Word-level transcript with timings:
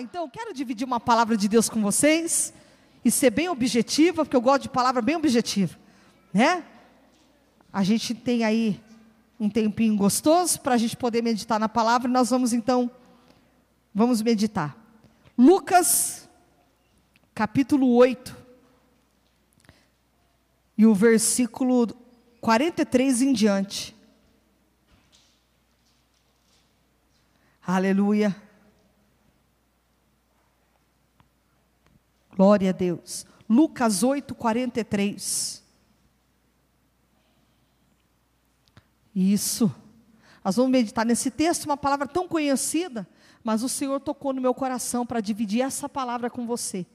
então, 0.00 0.28
quero 0.28 0.52
dividir 0.54 0.84
uma 0.84 1.00
palavra 1.00 1.36
de 1.36 1.48
Deus 1.48 1.68
com 1.68 1.80
vocês 1.80 2.52
e 3.04 3.10
ser 3.10 3.30
bem 3.30 3.48
objetiva, 3.48 4.24
porque 4.24 4.36
eu 4.36 4.40
gosto 4.40 4.62
de 4.62 4.68
palavra 4.68 5.00
bem 5.02 5.16
objetiva, 5.16 5.78
né? 6.32 6.64
A 7.72 7.82
gente 7.82 8.14
tem 8.14 8.44
aí 8.44 8.80
um 9.38 9.48
tempinho 9.48 9.96
gostoso 9.96 10.60
para 10.60 10.74
a 10.74 10.78
gente 10.78 10.96
poder 10.96 11.22
meditar 11.22 11.58
na 11.58 11.68
palavra, 11.68 12.08
nós 12.08 12.30
vamos 12.30 12.52
então, 12.52 12.90
vamos 13.94 14.20
meditar. 14.22 14.76
Lucas, 15.36 16.28
capítulo 17.34 17.94
8, 17.94 18.36
e 20.76 20.86
o 20.86 20.94
versículo 20.94 21.86
43 22.40 23.22
em 23.22 23.32
diante. 23.32 23.96
Aleluia. 27.66 28.49
Glória 32.40 32.70
a 32.70 32.72
Deus. 32.72 33.26
Lucas 33.46 34.02
8, 34.02 34.34
43. 34.34 35.62
Isso. 39.14 39.70
Nós 40.42 40.56
vamos 40.56 40.70
meditar 40.70 41.04
nesse 41.04 41.30
texto, 41.30 41.66
uma 41.66 41.76
palavra 41.76 42.08
tão 42.08 42.26
conhecida, 42.26 43.06
mas 43.44 43.62
o 43.62 43.68
Senhor 43.68 44.00
tocou 44.00 44.32
no 44.32 44.40
meu 44.40 44.54
coração 44.54 45.04
para 45.04 45.20
dividir 45.20 45.60
essa 45.60 45.86
palavra 45.86 46.30
com 46.30 46.46
você. 46.46 46.86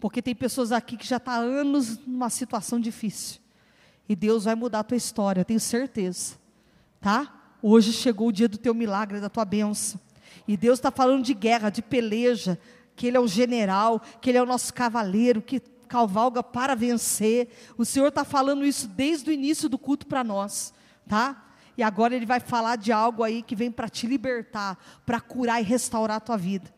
Porque 0.00 0.20
tem 0.20 0.34
pessoas 0.34 0.72
aqui 0.72 0.96
que 0.96 1.06
já 1.06 1.18
estão 1.18 1.32
tá 1.32 1.38
há 1.38 1.44
anos 1.44 2.04
numa 2.04 2.28
situação 2.28 2.80
difícil. 2.80 3.40
E 4.08 4.16
Deus 4.16 4.46
vai 4.46 4.56
mudar 4.56 4.80
a 4.80 4.84
tua 4.84 4.96
história, 4.96 5.42
eu 5.42 5.44
tenho 5.44 5.60
certeza. 5.60 6.34
Tá? 7.00 7.52
Hoje 7.62 7.92
chegou 7.92 8.30
o 8.30 8.32
dia 8.32 8.48
do 8.48 8.58
teu 8.58 8.74
milagre, 8.74 9.20
da 9.20 9.28
tua 9.28 9.44
bênção. 9.44 10.00
E 10.48 10.56
Deus 10.56 10.80
está 10.80 10.90
falando 10.90 11.22
de 11.22 11.34
guerra, 11.34 11.70
de 11.70 11.80
peleja, 11.80 12.58
que 12.96 13.06
Ele 13.06 13.16
é 13.16 13.20
o 13.20 13.26
general, 13.26 14.00
que 14.20 14.30
Ele 14.30 14.38
é 14.38 14.42
o 14.42 14.46
nosso 14.46 14.72
cavaleiro, 14.72 15.42
que 15.42 15.60
cavalga 15.88 16.42
para 16.42 16.74
vencer. 16.74 17.48
O 17.76 17.84
Senhor 17.84 18.08
está 18.08 18.24
falando 18.24 18.64
isso 18.64 18.88
desde 18.88 19.30
o 19.30 19.32
início 19.32 19.68
do 19.68 19.78
culto 19.78 20.06
para 20.06 20.24
nós, 20.24 20.72
tá? 21.08 21.44
E 21.76 21.82
agora 21.82 22.14
Ele 22.14 22.26
vai 22.26 22.40
falar 22.40 22.76
de 22.76 22.92
algo 22.92 23.22
aí 23.22 23.42
que 23.42 23.56
vem 23.56 23.70
para 23.70 23.88
te 23.88 24.06
libertar, 24.06 24.78
para 25.04 25.20
curar 25.20 25.60
e 25.60 25.64
restaurar 25.64 26.18
a 26.18 26.20
tua 26.20 26.36
vida. 26.36 26.72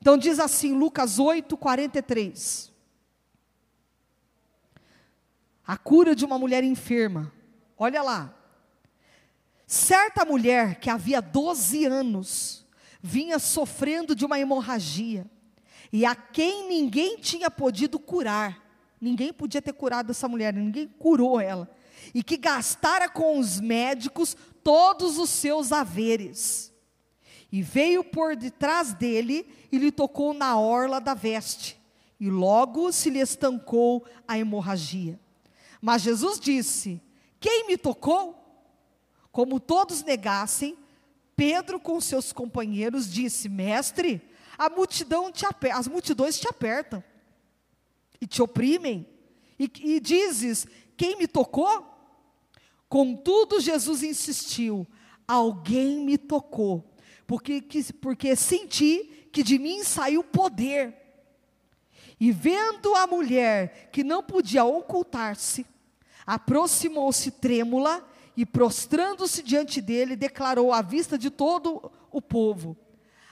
Então 0.00 0.16
diz 0.16 0.38
assim, 0.38 0.74
Lucas 0.76 1.18
8, 1.18 1.56
43. 1.56 2.72
A 5.66 5.76
cura 5.76 6.14
de 6.14 6.24
uma 6.24 6.38
mulher 6.38 6.62
enferma. 6.62 7.32
Olha 7.76 8.02
lá. 8.02 8.34
Certa 9.66 10.24
mulher 10.24 10.78
que 10.78 10.90
havia 10.90 11.22
12 11.22 11.86
anos 11.86 12.63
vinha 13.06 13.38
sofrendo 13.38 14.14
de 14.14 14.24
uma 14.24 14.40
hemorragia, 14.40 15.26
e 15.92 16.06
a 16.06 16.14
quem 16.14 16.66
ninguém 16.66 17.18
tinha 17.18 17.50
podido 17.50 17.98
curar, 17.98 18.64
ninguém 18.98 19.30
podia 19.30 19.60
ter 19.60 19.74
curado 19.74 20.10
essa 20.10 20.26
mulher, 20.26 20.54
ninguém 20.54 20.88
curou 20.88 21.38
ela, 21.38 21.70
e 22.14 22.22
que 22.22 22.38
gastara 22.38 23.06
com 23.06 23.38
os 23.38 23.60
médicos 23.60 24.34
todos 24.62 25.18
os 25.18 25.28
seus 25.28 25.70
haveres. 25.70 26.72
E 27.52 27.60
veio 27.60 28.02
por 28.02 28.34
detrás 28.34 28.94
dele 28.94 29.46
e 29.70 29.76
lhe 29.76 29.92
tocou 29.92 30.32
na 30.32 30.58
orla 30.58 30.98
da 30.98 31.12
veste, 31.12 31.78
e 32.18 32.30
logo 32.30 32.90
se 32.90 33.10
lhe 33.10 33.20
estancou 33.20 34.02
a 34.26 34.38
hemorragia. 34.38 35.20
Mas 35.78 36.00
Jesus 36.00 36.40
disse: 36.40 37.02
Quem 37.38 37.66
me 37.66 37.76
tocou? 37.76 38.40
Como 39.30 39.60
todos 39.60 40.02
negassem, 40.02 40.78
Pedro, 41.36 41.80
com 41.80 42.00
seus 42.00 42.32
companheiros, 42.32 43.10
disse: 43.10 43.48
Mestre, 43.48 44.22
a 44.56 44.68
multidão 44.68 45.32
te 45.32 45.44
as 45.72 45.88
multidões 45.88 46.38
te 46.38 46.48
apertam 46.48 47.02
e 48.20 48.26
te 48.26 48.40
oprimem, 48.40 49.06
e, 49.58 49.70
e 49.80 50.00
dizes: 50.00 50.66
Quem 50.96 51.16
me 51.18 51.26
tocou? 51.26 51.92
Contudo, 52.88 53.60
Jesus 53.60 54.02
insistiu: 54.02 54.86
Alguém 55.26 56.04
me 56.04 56.16
tocou, 56.16 56.84
porque, 57.26 57.60
que, 57.60 57.92
porque 57.94 58.36
senti 58.36 59.28
que 59.32 59.42
de 59.42 59.58
mim 59.58 59.82
saiu 59.82 60.22
poder. 60.22 60.94
E 62.20 62.30
vendo 62.30 62.94
a 62.94 63.06
mulher 63.06 63.90
que 63.90 64.04
não 64.04 64.22
podia 64.22 64.64
ocultar-se, 64.64 65.66
aproximou-se 66.24 67.30
trêmula 67.32 68.08
e 68.36 68.44
prostrando-se 68.44 69.42
diante 69.42 69.80
dele, 69.80 70.16
declarou 70.16 70.72
à 70.72 70.82
vista 70.82 71.16
de 71.16 71.30
todo 71.30 71.90
o 72.10 72.20
povo 72.20 72.76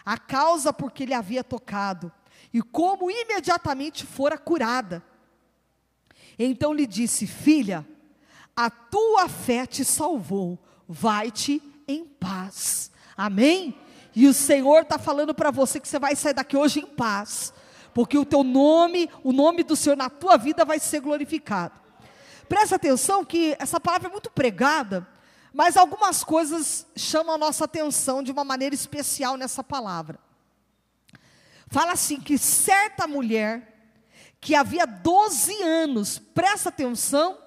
a 0.04 0.18
causa 0.18 0.72
por 0.72 0.90
que 0.90 1.04
ele 1.04 1.14
havia 1.14 1.44
tocado 1.44 2.12
e 2.52 2.60
como 2.60 3.10
imediatamente 3.10 4.04
fora 4.04 4.36
curada. 4.36 5.02
Então 6.38 6.72
lhe 6.72 6.86
disse: 6.86 7.26
Filha, 7.26 7.86
a 8.54 8.68
tua 8.68 9.28
fé 9.28 9.66
te 9.66 9.84
salvou, 9.84 10.58
vai-te 10.88 11.62
em 11.86 12.04
paz. 12.04 12.90
Amém? 13.16 13.78
E 14.14 14.26
o 14.26 14.34
Senhor 14.34 14.82
está 14.82 14.98
falando 14.98 15.34
para 15.34 15.50
você 15.50 15.80
que 15.80 15.88
você 15.88 15.98
vai 15.98 16.14
sair 16.14 16.34
daqui 16.34 16.56
hoje 16.56 16.80
em 16.80 16.86
paz, 16.86 17.52
porque 17.94 18.18
o 18.18 18.26
teu 18.26 18.44
nome, 18.44 19.08
o 19.22 19.32
nome 19.32 19.62
do 19.62 19.76
Senhor 19.76 19.96
na 19.96 20.10
tua 20.10 20.36
vida 20.36 20.64
vai 20.64 20.78
ser 20.78 21.00
glorificado. 21.00 21.80
Presta 22.52 22.76
atenção 22.76 23.24
que 23.24 23.56
essa 23.58 23.80
palavra 23.80 24.08
é 24.08 24.12
muito 24.12 24.30
pregada, 24.30 25.08
mas 25.54 25.74
algumas 25.74 26.22
coisas 26.22 26.86
chamam 26.94 27.34
a 27.34 27.38
nossa 27.38 27.64
atenção 27.64 28.22
de 28.22 28.30
uma 28.30 28.44
maneira 28.44 28.74
especial 28.74 29.38
nessa 29.38 29.64
palavra. 29.64 30.18
Fala 31.68 31.92
assim 31.92 32.20
que 32.20 32.36
certa 32.36 33.06
mulher 33.06 33.96
que 34.38 34.54
havia 34.54 34.86
12 34.86 35.62
anos, 35.62 36.18
presta 36.18 36.68
atenção, 36.68 37.38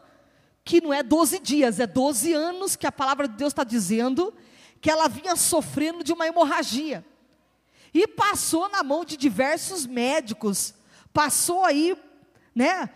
que 0.63 0.81
não 0.81 0.91
é 0.91 1.03
12 1.03 1.37
dias, 1.37 1.79
é 1.79 1.85
12 1.85 2.33
anos 2.33 2.75
que 2.75 2.87
a 2.87 2.91
palavra 2.91 3.27
de 3.27 3.35
Deus 3.35 3.53
está 3.53 3.63
dizendo 3.63 4.33
que 4.81 4.89
ela 4.89 5.07
vinha 5.07 5.35
sofrendo 5.35 6.03
de 6.03 6.13
uma 6.13 6.25
hemorragia. 6.25 7.05
E 7.93 8.07
passou 8.07 8.67
na 8.69 8.81
mão 8.81 9.05
de 9.05 9.15
diversos 9.17 9.85
médicos, 9.85 10.73
passou 11.13 11.63
aí, 11.63 11.95
né, 12.55 12.89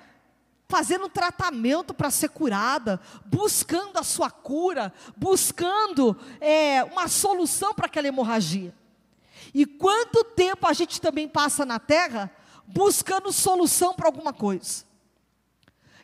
fazendo 0.69 1.09
tratamento 1.09 1.95
para 1.95 2.11
ser 2.11 2.29
curada, 2.29 3.01
buscando 3.25 3.97
a 3.97 4.03
sua 4.03 4.29
cura, 4.29 4.93
buscando 5.17 6.15
é, 6.39 6.83
uma 6.83 7.07
solução 7.07 7.73
para 7.73 7.87
aquela 7.87 8.07
hemorragia. 8.07 8.73
E 9.51 9.65
quanto 9.65 10.23
tempo 10.23 10.67
a 10.67 10.73
gente 10.73 11.01
também 11.01 11.27
passa 11.27 11.65
na 11.65 11.79
terra 11.79 12.31
buscando 12.67 13.33
solução 13.33 13.95
para 13.95 14.07
alguma 14.07 14.31
coisa? 14.31 14.85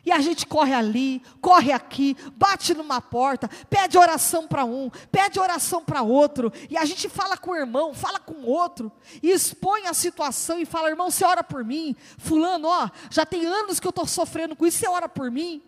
E 0.06 0.12
a 0.12 0.20
gente 0.20 0.46
corre 0.46 0.72
ali, 0.72 1.20
corre 1.40 1.72
aqui, 1.72 2.16
bate 2.36 2.72
numa 2.72 3.00
porta, 3.00 3.50
pede 3.68 3.98
oração 3.98 4.46
para 4.46 4.64
um, 4.64 4.88
pede 5.10 5.40
oração 5.40 5.82
para 5.82 6.00
outro, 6.00 6.52
e 6.70 6.76
a 6.76 6.84
gente 6.84 7.08
fala 7.08 7.36
com 7.36 7.50
o 7.50 7.56
irmão, 7.56 7.92
fala 7.92 8.20
com 8.20 8.34
o 8.34 8.46
outro, 8.46 8.92
e 9.20 9.32
expõe 9.32 9.88
a 9.88 9.92
situação 9.92 10.60
e 10.60 10.64
fala: 10.64 10.90
irmão, 10.90 11.10
você 11.10 11.24
ora 11.24 11.42
por 11.42 11.64
mim, 11.64 11.96
Fulano, 12.18 12.68
ó, 12.68 12.88
já 13.10 13.26
tem 13.26 13.44
anos 13.46 13.80
que 13.80 13.86
eu 13.88 13.90
estou 13.90 14.06
sofrendo 14.06 14.54
com 14.54 14.64
isso, 14.64 14.78
você 14.78 14.88
ora 14.88 15.08
por 15.08 15.28
mim. 15.28 15.60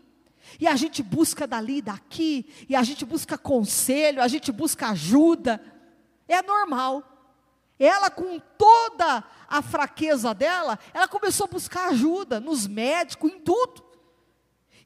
E 0.60 0.68
a 0.68 0.76
gente 0.76 1.02
busca 1.02 1.44
dali, 1.44 1.82
daqui, 1.82 2.48
e 2.68 2.76
a 2.76 2.82
gente 2.84 3.04
busca 3.04 3.36
conselho, 3.36 4.22
a 4.22 4.28
gente 4.28 4.52
busca 4.52 4.90
ajuda, 4.90 5.60
é 6.28 6.40
normal. 6.42 7.02
Ela, 7.76 8.08
com 8.08 8.38
toda 8.56 9.24
a 9.48 9.62
fraqueza 9.62 10.32
dela, 10.32 10.78
ela 10.94 11.08
começou 11.08 11.46
a 11.46 11.52
buscar 11.52 11.88
ajuda 11.88 12.38
nos 12.38 12.68
médicos, 12.68 13.32
em 13.32 13.40
tudo. 13.40 13.87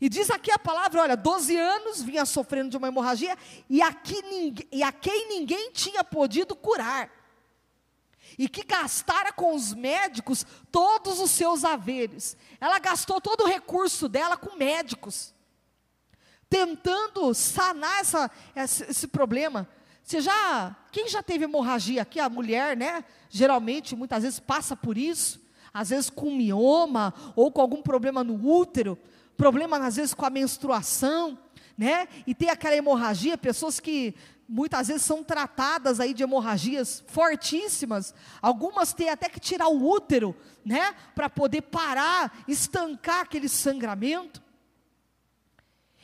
E 0.03 0.09
diz 0.09 0.33
aqui 0.33 0.51
a 0.51 0.59
palavra: 0.59 1.03
olha, 1.03 1.17
12 1.17 1.57
anos 1.57 2.03
vinha 2.03 2.27
sofrendo 2.27 2.71
de 2.71 2.77
uma 2.77 2.89
hemorragia 2.89 3.39
e, 3.71 3.81
aqui 3.81 4.17
e 4.73 4.83
a 4.83 4.91
quem 4.91 5.29
ninguém 5.29 5.71
tinha 5.71 6.03
podido 6.03 6.57
curar. 6.57 7.09
E 8.37 8.49
que 8.49 8.65
gastara 8.65 9.33
com 9.33 9.55
os 9.55 9.73
médicos 9.73 10.45
todos 10.73 11.21
os 11.21 11.31
seus 11.31 11.65
haveres. 11.65 12.37
Ela 12.61 12.81
gastou 12.81 13.21
todo 13.21 13.43
o 13.43 13.47
recurso 13.47 14.09
dela 14.09 14.37
com 14.37 14.57
médicos, 14.57 15.33
tentando 16.51 17.33
sanar 17.33 18.01
essa, 18.01 18.29
esse, 18.57 18.83
esse 18.91 19.07
problema. 19.07 19.69
Você 20.03 20.21
já, 20.21 20.75
quem 20.91 21.07
já 21.09 21.23
teve 21.23 21.45
hemorragia 21.45 22.03
aqui? 22.03 22.19
A 22.19 22.29
mulher, 22.29 22.77
né? 22.77 23.05
Geralmente, 23.31 23.95
muitas 23.95 24.25
vezes 24.25 24.41
passa 24.41 24.75
por 24.75 24.99
isso, 24.99 25.41
às 25.73 25.91
vezes 25.91 26.11
com 26.11 26.35
mioma 26.35 27.15
ou 27.37 27.53
com 27.53 27.61
algum 27.61 27.81
problema 27.81 28.25
no 28.25 28.35
útero 28.45 28.99
problema 29.43 29.77
às 29.79 29.97
vezes 29.97 30.15
com 30.15 30.25
a 30.25 30.31
menstruação, 30.31 31.37
né? 31.77 32.07
E 32.29 32.33
tem 32.33 32.49
aquela 32.49 32.77
hemorragia, 32.77 33.37
pessoas 33.37 33.81
que 33.81 34.15
muitas 34.49 34.87
vezes 34.87 35.03
são 35.03 35.25
tratadas 35.25 35.99
aí 35.99 36.15
de 36.15 36.23
hemorragias 36.23 37.03
fortíssimas. 37.09 38.15
Algumas 38.41 38.93
têm 38.93 39.09
até 39.09 39.29
que 39.29 39.41
tirar 39.41 39.67
o 39.67 39.85
útero, 39.85 40.37
né, 40.65 40.95
para 41.13 41.29
poder 41.29 41.63
parar, 41.63 42.45
estancar 42.47 43.23
aquele 43.23 43.49
sangramento. 43.49 44.41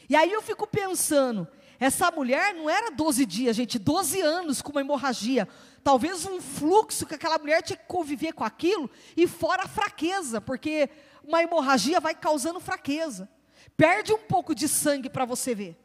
E 0.09 0.17
aí 0.17 0.33
eu 0.33 0.43
fico 0.43 0.67
pensando, 0.67 1.47
Essa 1.81 2.11
mulher 2.11 2.55
não 2.55 2.69
era 2.69 2.91
12 2.91 3.25
dias, 3.25 3.55
gente, 3.55 3.79
12 3.79 4.21
anos 4.21 4.61
com 4.61 4.73
uma 4.73 4.81
hemorragia. 4.81 5.47
Talvez 5.85 6.27
um 6.27 6.41
fluxo 6.41 7.07
que 7.07 7.15
aquela 7.15 7.39
mulher 7.39 7.63
tinha 7.63 7.77
que 7.77 7.87
conviver 7.87 8.33
com 8.33 8.43
aquilo, 8.43 8.91
e 9.17 9.29
fora 9.29 9.63
a 9.63 9.69
fraqueza, 9.69 10.41
porque 10.41 10.91
uma 11.29 11.43
hemorragia 11.43 12.01
vai 12.01 12.15
causando 12.15 12.59
fraqueza. 12.59 13.29
Perde 13.77 14.15
um 14.15 14.19
pouco 14.19 14.55
de 14.55 14.67
sangue 14.67 15.11
para 15.11 15.27
você 15.27 15.55
ver. 15.55 15.79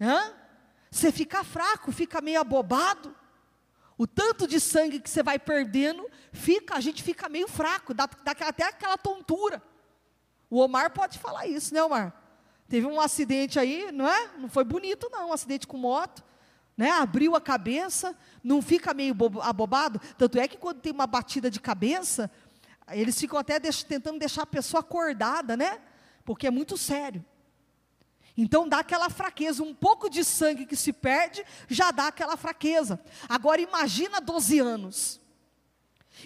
Hã? 0.00 0.34
Você 0.90 1.12
fica 1.12 1.44
fraco, 1.44 1.92
fica 1.92 2.20
meio 2.20 2.40
abobado. 2.40 3.14
O 3.96 4.06
tanto 4.06 4.48
de 4.48 4.58
sangue 4.58 5.00
que 5.00 5.08
você 5.08 5.22
vai 5.22 5.38
perdendo, 5.38 6.08
fica, 6.32 6.74
a 6.74 6.80
gente 6.80 7.02
fica 7.02 7.28
meio 7.28 7.46
fraco, 7.46 7.94
dá, 7.94 8.06
dá 8.24 8.32
até 8.32 8.64
aquela 8.64 8.98
tontura. 8.98 9.62
O 10.50 10.58
Omar 10.58 10.92
pode 10.92 11.18
falar 11.18 11.46
isso, 11.46 11.72
né, 11.72 11.82
Omar? 11.82 12.12
Teve 12.68 12.86
um 12.86 13.00
acidente 13.00 13.58
aí, 13.58 13.92
não 13.92 14.08
é? 14.08 14.30
Não 14.38 14.48
foi 14.48 14.64
bonito, 14.64 15.08
não, 15.10 15.30
um 15.30 15.32
acidente 15.32 15.66
com 15.66 15.76
moto. 15.76 16.24
Né? 16.76 16.90
Abriu 16.90 17.34
a 17.34 17.40
cabeça, 17.40 18.16
não 18.42 18.62
fica 18.62 18.94
meio 18.94 19.14
abobado. 19.42 20.00
Tanto 20.16 20.38
é 20.38 20.46
que 20.46 20.56
quando 20.56 20.80
tem 20.80 20.92
uma 20.92 21.06
batida 21.06 21.50
de 21.50 21.60
cabeça, 21.60 22.30
eles 22.90 23.18
ficam 23.18 23.38
até 23.38 23.58
deix 23.58 23.82
tentando 23.82 24.18
deixar 24.18 24.42
a 24.42 24.46
pessoa 24.46 24.80
acordada, 24.80 25.56
né? 25.56 25.80
Porque 26.24 26.46
é 26.46 26.50
muito 26.50 26.76
sério. 26.76 27.24
Então 28.36 28.68
dá 28.68 28.78
aquela 28.78 29.10
fraqueza, 29.10 29.64
um 29.64 29.74
pouco 29.74 30.08
de 30.08 30.24
sangue 30.24 30.64
que 30.64 30.76
se 30.76 30.92
perde, 30.92 31.44
já 31.68 31.90
dá 31.90 32.06
aquela 32.06 32.36
fraqueza. 32.36 33.00
Agora 33.28 33.60
imagina 33.60 34.20
12 34.20 34.60
anos. 34.60 35.20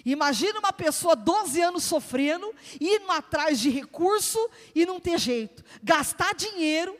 Imagina 0.05 0.59
uma 0.59 0.71
pessoa 0.71 1.15
12 1.15 1.59
anos 1.61 1.83
sofrendo, 1.83 2.53
indo 2.79 3.11
atrás 3.11 3.59
de 3.59 3.69
recurso 3.69 4.39
e 4.75 4.85
não 4.85 4.99
ter 4.99 5.19
jeito. 5.19 5.63
Gastar 5.81 6.33
dinheiro. 6.35 6.95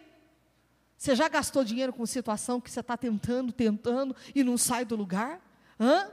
Você 0.97 1.15
já 1.15 1.27
gastou 1.27 1.63
dinheiro 1.63 1.91
com 1.93 2.05
situação 2.05 2.61
que 2.61 2.71
você 2.71 2.79
está 2.79 2.95
tentando, 2.95 3.51
tentando 3.51 4.15
e 4.33 4.43
não 4.43 4.57
sai 4.57 4.85
do 4.85 4.95
lugar? 4.95 5.39
Hã? 5.79 6.09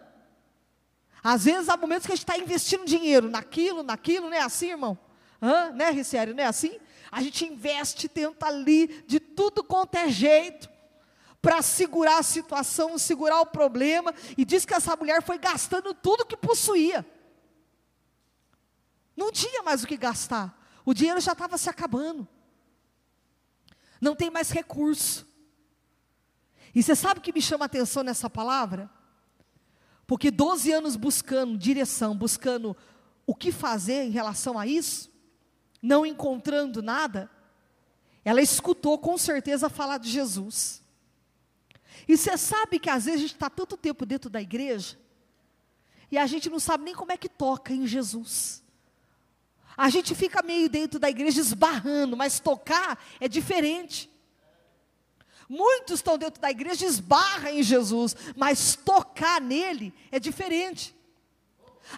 Às 1.22 1.44
vezes 1.44 1.68
há 1.68 1.76
momentos 1.76 2.06
que 2.06 2.12
a 2.12 2.16
gente 2.16 2.24
está 2.24 2.38
investindo 2.38 2.84
dinheiro 2.84 3.28
naquilo, 3.28 3.82
naquilo, 3.82 4.28
não 4.28 4.36
é 4.36 4.40
assim, 4.40 4.70
irmão? 4.70 4.98
Hã? 5.40 5.70
Né, 5.70 5.90
Ricério, 5.90 6.34
não 6.34 6.42
é 6.42 6.46
assim? 6.46 6.78
A 7.10 7.22
gente 7.22 7.44
investe, 7.44 8.08
tenta 8.08 8.46
ali, 8.46 9.02
de 9.06 9.18
tudo 9.18 9.64
quanto 9.64 9.94
é 9.96 10.08
jeito 10.08 10.68
para 11.42 11.62
segurar 11.62 12.18
a 12.18 12.22
situação, 12.22 12.98
segurar 12.98 13.40
o 13.40 13.46
problema, 13.46 14.14
e 14.36 14.44
diz 14.44 14.64
que 14.64 14.74
essa 14.74 14.94
mulher 14.94 15.22
foi 15.22 15.38
gastando 15.38 15.94
tudo 15.94 16.26
que 16.26 16.36
possuía. 16.36 17.04
Não 19.16 19.32
tinha 19.32 19.62
mais 19.62 19.82
o 19.82 19.86
que 19.86 19.96
gastar, 19.96 20.58
o 20.84 20.94
dinheiro 20.94 21.20
já 21.20 21.32
estava 21.32 21.56
se 21.58 21.68
acabando, 21.68 22.28
não 24.00 24.14
tem 24.14 24.30
mais 24.30 24.50
recurso. 24.50 25.28
E 26.74 26.82
você 26.82 26.94
sabe 26.94 27.18
o 27.20 27.22
que 27.22 27.32
me 27.32 27.42
chama 27.42 27.64
a 27.64 27.66
atenção 27.66 28.02
nessa 28.02 28.30
palavra? 28.30 28.88
Porque 30.10 30.28
12 30.28 30.72
anos 30.72 30.96
buscando 30.96 31.56
direção, 31.56 32.16
buscando 32.16 32.76
o 33.24 33.32
que 33.32 33.52
fazer 33.52 34.02
em 34.02 34.10
relação 34.10 34.58
a 34.58 34.66
isso, 34.66 35.08
não 35.80 36.04
encontrando 36.04 36.82
nada, 36.82 37.30
ela 38.24 38.42
escutou 38.42 38.98
com 38.98 39.16
certeza 39.16 39.70
falar 39.70 39.98
de 39.98 40.10
Jesus. 40.10 40.82
E 42.08 42.16
você 42.16 42.36
sabe 42.36 42.80
que 42.80 42.90
às 42.90 43.04
vezes 43.04 43.20
a 43.20 43.22
gente 43.22 43.34
está 43.34 43.48
tanto 43.48 43.76
tempo 43.76 44.04
dentro 44.04 44.28
da 44.28 44.42
igreja, 44.42 44.98
e 46.10 46.18
a 46.18 46.26
gente 46.26 46.50
não 46.50 46.58
sabe 46.58 46.82
nem 46.82 46.94
como 46.96 47.12
é 47.12 47.16
que 47.16 47.28
toca 47.28 47.72
em 47.72 47.86
Jesus. 47.86 48.64
A 49.76 49.88
gente 49.90 50.12
fica 50.16 50.42
meio 50.42 50.68
dentro 50.68 50.98
da 50.98 51.08
igreja 51.08 51.40
esbarrando, 51.40 52.16
mas 52.16 52.40
tocar 52.40 53.00
é 53.20 53.28
diferente. 53.28 54.09
Muitos 55.52 55.98
estão 55.98 56.16
dentro 56.16 56.40
da 56.40 56.48
igreja 56.48 56.86
esbarram 56.86 57.48
em 57.50 57.60
Jesus, 57.60 58.14
mas 58.36 58.76
tocar 58.76 59.40
nele 59.40 59.92
é 60.12 60.20
diferente. 60.20 60.94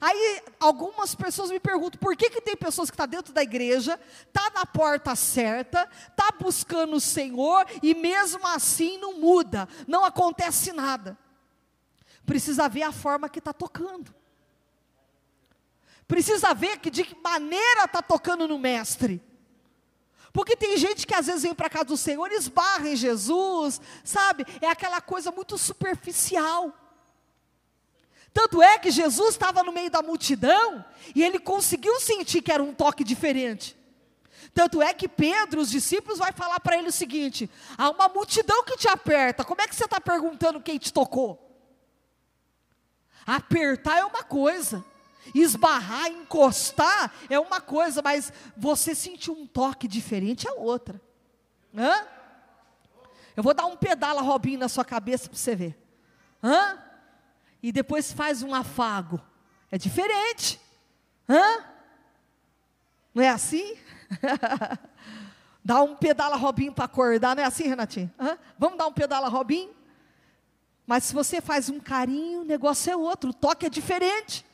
Aí 0.00 0.43
algumas 0.58 1.14
pessoas 1.14 1.50
me 1.50 1.60
perguntam 1.60 2.00
por 2.00 2.16
que, 2.16 2.31
que 2.31 2.40
tem 2.40 2.56
pessoas 2.56 2.88
que 2.88 2.94
estão 2.94 3.06
tá 3.06 3.10
dentro 3.14 3.31
da 3.31 3.43
igreja, 3.43 4.00
está 4.26 4.50
na 4.54 4.64
porta 4.64 5.14
certa, 5.14 5.87
está 6.08 6.31
buscando 6.40 6.96
o 6.96 7.00
Senhor 7.00 7.66
e 7.82 7.94
mesmo 7.94 8.46
assim 8.46 8.96
não 8.96 9.20
muda, 9.20 9.69
não 9.87 10.02
acontece 10.02 10.72
nada. 10.72 11.19
Precisa 12.25 12.70
ver 12.70 12.84
a 12.84 12.93
forma 12.93 13.28
que 13.28 13.38
está 13.38 13.52
tocando. 13.52 14.14
Precisa 16.08 16.55
ver 16.55 16.78
que 16.78 16.90
de 16.90 17.05
que 17.05 17.20
maneira 17.20 17.84
está 17.84 18.00
tocando 18.00 18.48
no 18.48 18.58
mestre. 18.58 19.22
Porque 20.32 20.56
tem 20.56 20.76
gente 20.79 21.06
que 21.06 21.14
às 21.14 21.26
vezes 21.26 21.43
vem 21.43 21.55
para 21.55 21.69
casa 21.69 21.84
do 21.84 21.96
Senhor 21.96 22.32
esbarra 22.32 22.88
em 22.88 22.96
Jesus, 22.96 23.81
sabe? 24.02 24.46
É 24.61 24.69
aquela 24.69 25.00
coisa 25.00 25.31
muito 25.31 25.58
superficial. 25.58 26.72
Tanto 28.32 28.62
é 28.62 28.79
que 28.79 28.91
Jesus 28.91 29.31
estava 29.31 29.62
no 29.62 29.72
meio 29.72 29.91
da 29.91 30.01
multidão 30.01 30.82
e 31.15 31.22
ele 31.22 31.39
conseguiu 31.39 32.01
sentir 32.01 32.41
que 32.41 32.51
era 32.51 32.62
um 32.62 32.72
toque 32.72 33.05
diferente. 33.05 33.77
Tanto 34.55 34.81
é 34.82 34.93
que 34.94 35.08
Pedro, 35.08 35.60
os 35.60 35.70
discípulos, 35.70 36.19
vai 36.19 36.32
falar 36.32 36.60
para 36.60 36.79
ele 36.79 36.89
o 36.89 36.93
seguinte: 36.93 37.51
há 37.77 37.91
uma 37.91 38.08
multidão 38.08 38.65
que 38.65 38.77
te 38.77 38.89
aperta, 38.89 39.44
como 39.44 39.60
é 39.60 39.69
que 39.69 39.74
você 39.74 39.84
está 39.84 40.01
perguntando 40.01 40.60
quem 40.60 40.79
te 40.79 40.93
tocou? 40.93 41.39
Apertar 43.27 43.98
é 43.98 44.05
uma 44.05 44.22
coisa, 44.22 44.84
esbarrar, 45.34 46.08
encostar 46.08 47.12
é 47.29 47.38
uma 47.38 47.60
coisa, 47.60 48.02
mas 48.02 48.32
você 48.56 48.94
sentir 48.94 49.31
um 49.31 49.46
toque 49.46 49.86
diferente 49.86 50.48
é 50.48 50.52
outra. 50.52 51.00
Hã? 51.76 52.06
Eu 53.36 53.43
vou 53.43 53.55
dar 53.55 53.67
um 53.67 53.76
pedala 53.76 54.20
Robinho 54.20 54.58
na 54.58 54.69
sua 54.69 54.84
cabeça 54.84 55.29
para 55.29 55.38
você 55.38 55.56
ver. 55.56 55.79
Hã? 56.43 56.79
e 57.62 57.70
depois 57.70 58.12
faz 58.12 58.43
um 58.43 58.55
afago. 58.55 59.20
É 59.70 59.79
diferente. 59.79 60.60
Hã? 61.29 61.64
Não 63.14 63.22
é 63.22 63.29
assim? 63.29 63.76
Dá 65.64 65.81
um 65.81 65.94
pedala 65.94 66.34
Robinho 66.34 66.72
para 66.72 66.86
acordar, 66.86 67.36
não 67.36 67.43
é 67.43 67.46
assim, 67.46 67.69
Renatinho? 67.69 68.10
Hã? 68.19 68.36
Vamos 68.58 68.76
dar 68.76 68.88
um 68.88 68.93
pedala 68.93 69.29
Robinho? 69.29 69.70
Mas 70.84 71.05
se 71.05 71.14
você 71.14 71.41
faz 71.41 71.69
um 71.69 71.79
carinho, 71.79 72.41
o 72.41 72.44
negócio 72.44 72.91
é 72.91 72.96
outro, 72.96 73.31
o 73.31 73.34
toque 73.34 73.64
é 73.64 73.70
diferente. 73.70 74.44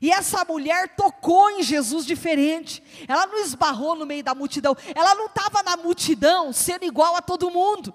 E 0.00 0.10
essa 0.10 0.44
mulher 0.44 0.94
tocou 0.96 1.50
em 1.50 1.62
Jesus 1.62 2.04
diferente. 2.04 2.82
Ela 3.08 3.26
não 3.26 3.38
esbarrou 3.38 3.94
no 3.94 4.06
meio 4.06 4.22
da 4.22 4.34
multidão. 4.34 4.76
Ela 4.94 5.14
não 5.14 5.26
estava 5.26 5.62
na 5.62 5.76
multidão 5.76 6.52
sendo 6.52 6.84
igual 6.84 7.16
a 7.16 7.22
todo 7.22 7.50
mundo. 7.50 7.94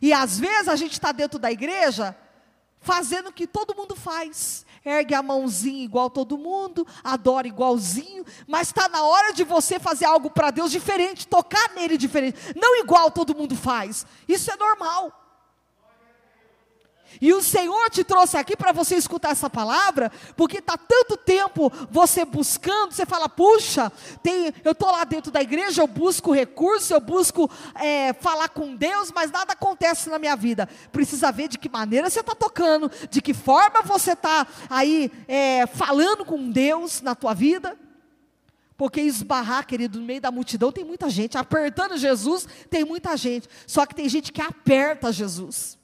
E 0.00 0.12
às 0.12 0.38
vezes 0.38 0.68
a 0.68 0.76
gente 0.76 0.92
está 0.92 1.12
dentro 1.12 1.38
da 1.38 1.50
igreja 1.50 2.16
fazendo 2.80 3.28
o 3.28 3.32
que 3.32 3.46
todo 3.46 3.74
mundo 3.74 3.94
faz. 3.96 4.64
Ergue 4.84 5.14
a 5.14 5.22
mãozinha 5.22 5.84
igual 5.84 6.08
todo 6.08 6.38
mundo, 6.38 6.86
adora 7.02 7.48
igualzinho, 7.48 8.24
mas 8.46 8.68
está 8.68 8.88
na 8.88 9.02
hora 9.02 9.32
de 9.32 9.44
você 9.44 9.78
fazer 9.78 10.04
algo 10.04 10.30
para 10.30 10.50
Deus 10.50 10.70
diferente, 10.70 11.26
tocar 11.26 11.70
nele 11.74 11.98
diferente, 11.98 12.38
não 12.56 12.76
igual 12.76 13.10
todo 13.10 13.36
mundo 13.36 13.56
faz. 13.56 14.06
Isso 14.26 14.50
é 14.50 14.56
normal. 14.56 15.27
E 17.20 17.32
o 17.32 17.42
Senhor 17.42 17.90
te 17.90 18.04
trouxe 18.04 18.36
aqui 18.36 18.56
para 18.56 18.70
você 18.70 18.94
escutar 18.96 19.30
essa 19.30 19.50
palavra, 19.50 20.10
porque 20.36 20.58
está 20.58 20.76
tanto 20.76 21.16
tempo 21.16 21.72
você 21.90 22.24
buscando, 22.24 22.92
você 22.92 23.04
fala, 23.06 23.28
puxa, 23.28 23.90
tem, 24.22 24.52
eu 24.64 24.72
estou 24.72 24.90
lá 24.90 25.04
dentro 25.04 25.32
da 25.32 25.40
igreja, 25.40 25.82
eu 25.82 25.86
busco 25.86 26.32
recurso, 26.32 26.94
eu 26.94 27.00
busco 27.00 27.50
é, 27.74 28.12
falar 28.12 28.48
com 28.50 28.76
Deus, 28.76 29.10
mas 29.12 29.30
nada 29.30 29.52
acontece 29.52 30.08
na 30.08 30.18
minha 30.18 30.36
vida. 30.36 30.68
Precisa 30.92 31.32
ver 31.32 31.48
de 31.48 31.58
que 31.58 31.68
maneira 31.68 32.08
você 32.08 32.20
está 32.20 32.34
tocando, 32.34 32.90
de 33.10 33.20
que 33.20 33.34
forma 33.34 33.82
você 33.82 34.12
está 34.12 34.46
aí 34.70 35.10
é, 35.26 35.66
falando 35.66 36.24
com 36.24 36.50
Deus 36.50 37.00
na 37.00 37.14
tua 37.14 37.34
vida. 37.34 37.76
Porque 38.76 39.00
esbarrar, 39.00 39.66
querido, 39.66 39.98
no 39.98 40.06
meio 40.06 40.20
da 40.20 40.30
multidão 40.30 40.70
tem 40.70 40.84
muita 40.84 41.10
gente. 41.10 41.36
Apertando 41.36 41.96
Jesus, 41.96 42.46
tem 42.70 42.84
muita 42.84 43.16
gente. 43.16 43.48
Só 43.66 43.84
que 43.84 43.92
tem 43.92 44.08
gente 44.08 44.32
que 44.32 44.40
aperta 44.40 45.10
Jesus. 45.10 45.76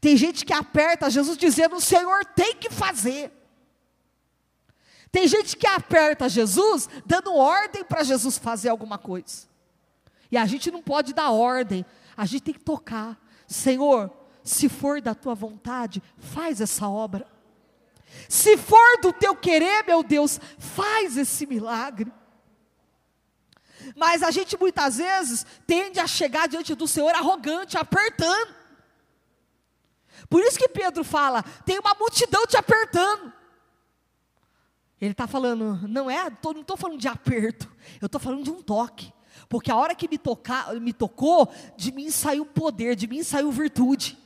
Tem 0.00 0.16
gente 0.16 0.44
que 0.44 0.52
aperta 0.52 1.08
Jesus 1.08 1.38
dizendo: 1.38 1.76
o 1.76 1.80
Senhor 1.80 2.24
tem 2.24 2.56
que 2.56 2.70
fazer. 2.70 3.32
Tem 5.10 5.26
gente 5.26 5.56
que 5.56 5.66
aperta 5.66 6.28
Jesus 6.28 6.88
dando 7.04 7.34
ordem 7.34 7.84
para 7.84 8.04
Jesus 8.04 8.38
fazer 8.38 8.68
alguma 8.68 8.98
coisa. 8.98 9.48
E 10.30 10.36
a 10.36 10.46
gente 10.46 10.70
não 10.70 10.82
pode 10.82 11.12
dar 11.12 11.30
ordem, 11.30 11.84
a 12.16 12.24
gente 12.26 12.42
tem 12.42 12.54
que 12.54 12.60
tocar. 12.60 13.18
Senhor, 13.46 14.12
se 14.44 14.68
for 14.68 15.00
da 15.00 15.14
tua 15.14 15.34
vontade, 15.34 16.02
faz 16.16 16.60
essa 16.60 16.88
obra. 16.88 17.26
Se 18.28 18.56
for 18.56 19.00
do 19.00 19.12
teu 19.12 19.34
querer, 19.34 19.84
meu 19.84 20.02
Deus, 20.02 20.40
faz 20.58 21.16
esse 21.16 21.46
milagre. 21.46 22.12
Mas 23.96 24.22
a 24.22 24.30
gente 24.30 24.58
muitas 24.58 24.98
vezes 24.98 25.46
tende 25.66 25.98
a 25.98 26.06
chegar 26.06 26.46
diante 26.48 26.74
do 26.74 26.86
Senhor 26.86 27.14
arrogante, 27.14 27.76
apertando. 27.76 28.59
Por 30.30 30.40
isso 30.40 30.56
que 30.56 30.68
Pedro 30.68 31.02
fala: 31.02 31.42
tem 31.66 31.78
uma 31.78 31.94
multidão 31.98 32.46
te 32.46 32.56
apertando. 32.56 33.32
Ele 35.00 35.12
está 35.12 35.26
falando, 35.26 35.80
não 35.88 36.10
é, 36.10 36.30
tô, 36.30 36.52
não 36.52 36.60
estou 36.60 36.76
falando 36.76 37.00
de 37.00 37.08
aperto, 37.08 37.66
eu 38.02 38.06
estou 38.06 38.20
falando 38.20 38.44
de 38.44 38.50
um 38.50 38.62
toque. 38.62 39.12
Porque 39.48 39.70
a 39.70 39.76
hora 39.76 39.94
que 39.94 40.06
me, 40.06 40.18
tocar, 40.18 40.74
me 40.74 40.92
tocou, 40.92 41.50
de 41.76 41.90
mim 41.90 42.10
saiu 42.10 42.44
poder, 42.44 42.94
de 42.94 43.06
mim 43.06 43.22
saiu 43.22 43.50
virtude. 43.50 44.18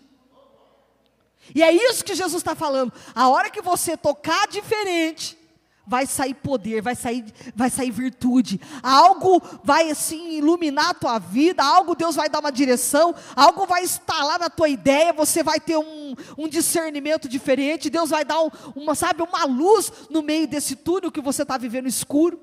E 1.54 1.62
é 1.62 1.72
isso 1.72 2.04
que 2.04 2.14
Jesus 2.14 2.40
está 2.40 2.54
falando. 2.54 2.92
A 3.14 3.28
hora 3.28 3.50
que 3.50 3.62
você 3.62 3.96
tocar 3.96 4.48
diferente, 4.48 5.38
vai 5.86 6.06
sair 6.06 6.34
poder, 6.34 6.80
vai 6.80 6.94
sair, 6.94 7.24
vai 7.54 7.68
sair 7.68 7.90
virtude, 7.90 8.60
algo 8.82 9.42
vai 9.62 9.90
assim 9.90 10.38
iluminar 10.38 10.90
a 10.90 10.94
tua 10.94 11.18
vida, 11.18 11.62
algo 11.62 11.94
Deus 11.94 12.16
vai 12.16 12.28
dar 12.28 12.40
uma 12.40 12.50
direção, 12.50 13.14
algo 13.36 13.66
vai 13.66 13.84
instalar 13.84 14.38
na 14.38 14.48
tua 14.48 14.68
ideia, 14.68 15.12
você 15.12 15.42
vai 15.42 15.60
ter 15.60 15.76
um, 15.76 16.14
um 16.38 16.48
discernimento 16.48 17.28
diferente, 17.28 17.90
Deus 17.90 18.10
vai 18.10 18.24
dar 18.24 18.40
um, 18.42 18.50
uma, 18.74 18.94
sabe, 18.94 19.22
uma 19.22 19.44
luz 19.44 19.92
no 20.08 20.22
meio 20.22 20.48
desse 20.48 20.74
túnel 20.74 21.12
que 21.12 21.20
você 21.20 21.42
está 21.42 21.58
vivendo 21.58 21.86
escuro, 21.86 22.40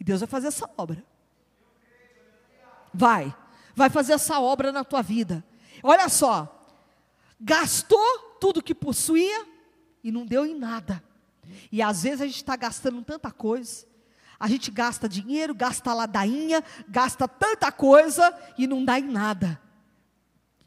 e 0.00 0.04
Deus 0.04 0.20
vai 0.20 0.28
fazer 0.28 0.48
essa 0.48 0.68
obra, 0.78 1.04
vai, 2.92 3.34
vai 3.74 3.90
fazer 3.90 4.14
essa 4.14 4.40
obra 4.40 4.72
na 4.72 4.82
tua 4.82 5.02
vida, 5.02 5.44
olha 5.82 6.08
só, 6.08 6.66
gastou 7.38 8.36
tudo 8.40 8.62
que 8.62 8.74
possuía, 8.74 9.46
e 10.02 10.10
não 10.12 10.24
deu 10.26 10.44
em 10.44 10.54
nada, 10.54 11.02
e 11.70 11.82
às 11.82 12.02
vezes 12.02 12.20
a 12.20 12.26
gente 12.26 12.36
está 12.36 12.56
gastando 12.56 13.02
tanta 13.02 13.30
coisa. 13.30 13.86
A 14.38 14.48
gente 14.48 14.70
gasta 14.70 15.08
dinheiro, 15.08 15.54
gasta 15.54 15.94
ladainha, 15.94 16.62
gasta 16.88 17.26
tanta 17.26 17.70
coisa 17.70 18.34
e 18.58 18.66
não 18.66 18.84
dá 18.84 18.98
em 18.98 19.04
nada. 19.04 19.60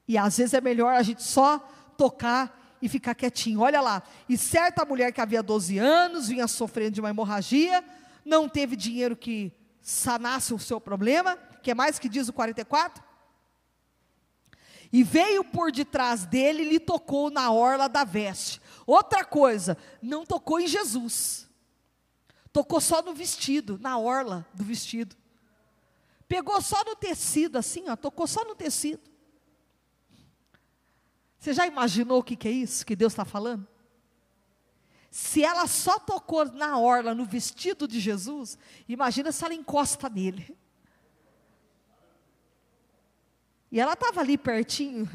E 0.07 0.17
às 0.17 0.38
vezes 0.38 0.53
é 0.53 0.62
melhor 0.62 0.93
a 0.93 1.03
gente 1.03 1.22
só 1.22 1.60
tocar 1.98 2.77
e 2.81 2.88
ficar 2.88 3.13
quietinho. 3.13 3.60
Olha 3.60 3.81
lá. 3.81 4.03
E 4.29 4.38
certa 4.38 4.86
mulher 4.86 5.12
que 5.12 5.22
havia 5.22 5.43
12 5.43 5.77
anos, 5.77 6.29
vinha 6.29 6.48
sofrendo 6.48 6.91
de 6.91 7.01
uma 7.01 7.10
hemorragia, 7.10 7.84
não 8.24 8.48
teve 8.48 8.75
dinheiro 8.75 9.15
que 9.15 9.51
sanasse 9.81 10.53
o 10.53 10.60
seu 10.60 10.79
problema, 10.79 11.38
que 11.62 11.72
é 11.72 11.75
mais 11.75 12.00
que 12.00 12.10
diz 12.10 12.27
o 12.27 12.34
44. 12.34 13.03
E 14.91 15.03
veio 15.03 15.43
por 15.43 15.72
detrás 15.72 16.25
dele 16.25 16.63
e 16.63 16.69
lhe 16.69 16.79
tocou 16.79 17.29
na 17.29 17.51
orla 17.51 17.89
da 17.89 18.03
veste. 18.03 18.62
Outra 18.88 19.25
coisa, 19.25 19.77
não 20.01 20.25
tocou 20.25 20.62
em 20.62 20.67
Jesus. 20.67 21.46
Tocou 22.53 22.79
só 22.79 23.01
no 23.01 23.13
vestido, 23.13 23.77
na 23.77 23.98
orla 23.98 24.48
do 24.53 24.63
vestido. 24.63 25.13
Pegou 26.25 26.62
só 26.62 26.86
no 26.86 26.96
tecido, 26.96 27.58
assim, 27.58 27.89
ó, 27.89 27.98
tocou 27.98 28.25
só 28.25 28.46
no 28.46 28.56
tecido. 28.56 29.01
Você 31.38 31.53
já 31.53 31.67
imaginou 31.67 32.20
o 32.20 32.24
que, 32.24 32.38
que 32.38 32.48
é 32.48 32.51
isso 32.51 32.86
que 32.86 32.96
Deus 32.96 33.12
está 33.12 33.25
falando? 33.25 33.67
Se 35.12 35.44
ela 35.44 35.67
só 35.67 36.00
tocou 36.00 36.46
na 36.46 36.79
orla, 36.79 37.13
no 37.13 37.25
vestido 37.25 37.88
de 37.89 38.00
Jesus, 38.00 38.58
imagina 38.88 39.34
se 39.34 39.44
ela 39.44 39.53
encosta 39.53 40.08
nele. 40.08 40.58
E 43.70 43.82
ela 43.82 43.94
estava 43.94 44.22
ali 44.22 44.38
pertinho. 44.38 45.10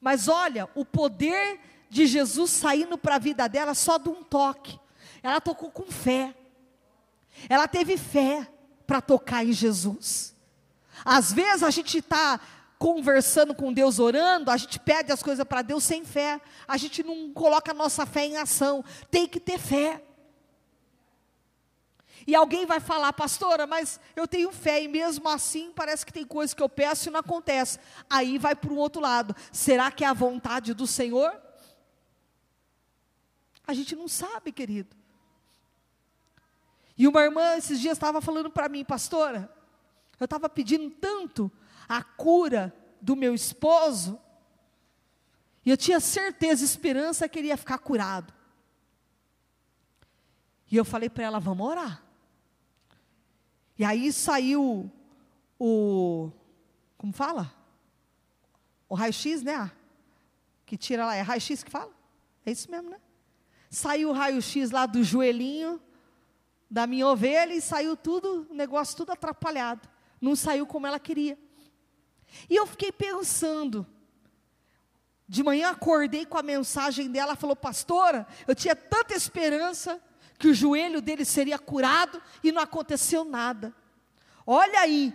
Mas 0.00 0.28
olha, 0.28 0.68
o 0.74 0.84
poder 0.84 1.60
de 1.88 2.06
Jesus 2.06 2.50
saindo 2.50 2.98
para 2.98 3.16
a 3.16 3.18
vida 3.18 3.48
dela 3.48 3.74
só 3.74 3.98
de 3.98 4.08
um 4.08 4.22
toque. 4.22 4.78
Ela 5.22 5.40
tocou 5.40 5.70
com 5.70 5.90
fé. 5.90 6.34
Ela 7.48 7.68
teve 7.68 7.96
fé 7.96 8.48
para 8.86 9.00
tocar 9.00 9.44
em 9.44 9.52
Jesus. 9.52 10.34
Às 11.04 11.32
vezes 11.32 11.62
a 11.62 11.70
gente 11.70 11.98
está 11.98 12.40
conversando 12.78 13.54
com 13.54 13.72
Deus, 13.72 13.98
orando, 13.98 14.50
a 14.50 14.56
gente 14.56 14.78
pede 14.78 15.10
as 15.10 15.22
coisas 15.22 15.44
para 15.46 15.62
Deus 15.62 15.84
sem 15.84 16.04
fé. 16.04 16.40
A 16.66 16.76
gente 16.76 17.02
não 17.02 17.32
coloca 17.32 17.70
a 17.70 17.74
nossa 17.74 18.06
fé 18.06 18.26
em 18.26 18.36
ação. 18.36 18.84
Tem 19.10 19.26
que 19.26 19.40
ter 19.40 19.58
fé. 19.58 20.02
E 22.26 22.34
alguém 22.34 22.66
vai 22.66 22.80
falar, 22.80 23.12
pastora, 23.12 23.66
mas 23.66 24.00
eu 24.16 24.26
tenho 24.26 24.50
fé 24.50 24.82
e 24.82 24.88
mesmo 24.88 25.28
assim 25.28 25.70
parece 25.74 26.04
que 26.04 26.12
tem 26.12 26.26
coisas 26.26 26.52
que 26.52 26.62
eu 26.62 26.68
peço 26.68 27.08
e 27.08 27.12
não 27.12 27.20
acontece. 27.20 27.78
Aí 28.10 28.36
vai 28.36 28.54
para 28.56 28.72
o 28.72 28.76
outro 28.76 29.00
lado. 29.00 29.34
Será 29.52 29.92
que 29.92 30.04
é 30.04 30.08
a 30.08 30.12
vontade 30.12 30.74
do 30.74 30.86
Senhor? 30.86 31.45
A 33.66 33.74
gente 33.74 33.96
não 33.96 34.08
sabe, 34.08 34.52
querido. 34.52 34.96
E 36.96 37.06
uma 37.06 37.22
irmã 37.22 37.56
esses 37.56 37.80
dias 37.80 37.96
estava 37.96 38.20
falando 38.20 38.50
para 38.50 38.68
mim, 38.68 38.84
pastora, 38.84 39.52
eu 40.18 40.24
estava 40.24 40.48
pedindo 40.48 40.90
tanto 40.90 41.50
a 41.88 42.02
cura 42.02 42.74
do 43.00 43.14
meu 43.14 43.34
esposo, 43.34 44.18
e 45.64 45.70
eu 45.70 45.76
tinha 45.76 45.98
certeza, 45.98 46.64
esperança 46.64 47.28
que 47.28 47.40
ele 47.40 47.48
ia 47.48 47.56
ficar 47.56 47.78
curado. 47.78 48.32
E 50.70 50.76
eu 50.76 50.84
falei 50.84 51.10
para 51.10 51.24
ela, 51.24 51.40
vamos 51.40 51.66
orar. 51.66 52.02
E 53.76 53.84
aí 53.84 54.12
saiu 54.12 54.90
o, 55.58 56.30
como 56.96 57.12
fala? 57.12 57.52
O 58.88 58.94
raio-x, 58.94 59.42
né? 59.42 59.70
Que 60.64 60.76
tira 60.76 61.04
lá, 61.04 61.16
é 61.16 61.20
raio-x 61.20 61.64
que 61.64 61.70
fala? 61.70 61.92
É 62.44 62.52
isso 62.52 62.70
mesmo, 62.70 62.90
né? 62.90 63.00
Saiu 63.70 64.10
o 64.10 64.12
raio-x 64.12 64.70
lá 64.70 64.86
do 64.86 65.02
joelhinho 65.02 65.80
da 66.70 66.86
minha 66.86 67.06
ovelha 67.06 67.54
e 67.54 67.60
saiu 67.60 67.96
tudo, 67.96 68.46
o 68.50 68.54
negócio 68.54 68.96
tudo 68.96 69.12
atrapalhado. 69.12 69.88
Não 70.20 70.34
saiu 70.34 70.66
como 70.66 70.86
ela 70.86 70.98
queria. 70.98 71.38
E 72.50 72.56
eu 72.56 72.66
fiquei 72.66 72.90
pensando. 72.90 73.86
De 75.28 75.42
manhã 75.42 75.70
acordei 75.70 76.24
com 76.24 76.38
a 76.38 76.42
mensagem 76.42 77.10
dela, 77.10 77.36
falou: 77.36 77.56
"Pastora, 77.56 78.26
eu 78.46 78.54
tinha 78.54 78.76
tanta 78.76 79.14
esperança 79.14 80.00
que 80.38 80.48
o 80.48 80.54
joelho 80.54 81.00
dele 81.00 81.24
seria 81.24 81.58
curado 81.58 82.22
e 82.42 82.52
não 82.52 82.62
aconteceu 82.62 83.24
nada. 83.24 83.74
Olha 84.46 84.80
aí 84.80 85.14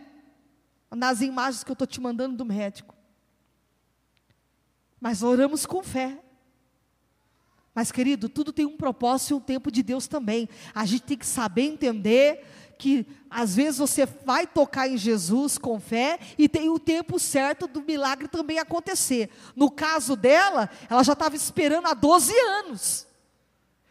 nas 0.89 1.21
imagens 1.21 1.63
que 1.63 1.71
eu 1.71 1.73
estou 1.73 1.87
te 1.87 2.01
mandando 2.01 2.35
do 2.35 2.45
médico. 2.45 2.95
Mas 4.99 5.23
oramos 5.23 5.65
com 5.65 5.81
fé. 5.83 6.20
Mas, 7.73 7.91
querido, 7.91 8.27
tudo 8.27 8.51
tem 8.51 8.65
um 8.65 8.75
propósito 8.75 9.31
e 9.31 9.33
um 9.35 9.39
tempo 9.39 9.71
de 9.71 9.81
Deus 9.81 10.07
também. 10.07 10.49
A 10.75 10.85
gente 10.85 11.03
tem 11.03 11.17
que 11.17 11.25
saber 11.25 11.63
entender 11.63 12.43
que 12.77 13.05
às 13.29 13.55
vezes 13.55 13.77
você 13.77 14.05
vai 14.05 14.45
tocar 14.47 14.89
em 14.89 14.97
Jesus 14.97 15.57
com 15.57 15.79
fé 15.79 16.19
e 16.37 16.49
tem 16.49 16.69
o 16.69 16.79
tempo 16.79 17.19
certo 17.19 17.67
do 17.67 17.81
milagre 17.81 18.27
também 18.27 18.57
acontecer. 18.57 19.29
No 19.55 19.69
caso 19.69 20.15
dela, 20.15 20.69
ela 20.89 21.03
já 21.03 21.13
estava 21.13 21.35
esperando 21.35 21.87
há 21.87 21.93
12 21.93 22.33
anos. 22.33 23.07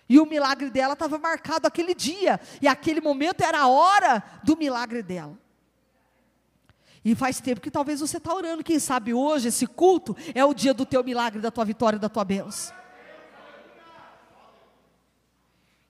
E 0.09 0.19
o 0.19 0.27
milagre 0.27 0.71
dela 0.71 0.95
estava 0.95 1.19
marcado 1.19 1.69
aquele 1.69 1.95
dia. 1.95 2.41
E 2.61 2.67
aquele 2.67 3.01
momento 3.01 3.43
era 3.43 3.61
a 3.61 3.69
hora 3.69 4.23
do 4.43 4.57
milagre 4.57 5.05
dela. 5.05 5.39
E 7.05 7.15
faz 7.15 7.41
tempo 7.41 7.61
que 7.61 7.71
talvez 7.71 8.01
você 8.01 8.17
está 8.17 8.35
orando. 8.35 8.65
Quem 8.65 8.81
sabe 8.81 9.15
hoje, 9.15 9.49
esse 9.49 9.67
culto, 9.67 10.17
é 10.35 10.45
o 10.45 10.53
dia 10.53 10.75
do 10.75 10.85
teu 10.85 11.05
milagre, 11.05 11.41
da 11.41 11.51
tua 11.51 11.65
vitória, 11.65 11.99
da 11.99 12.09
tua 12.09 12.25
bênção. 12.25 12.80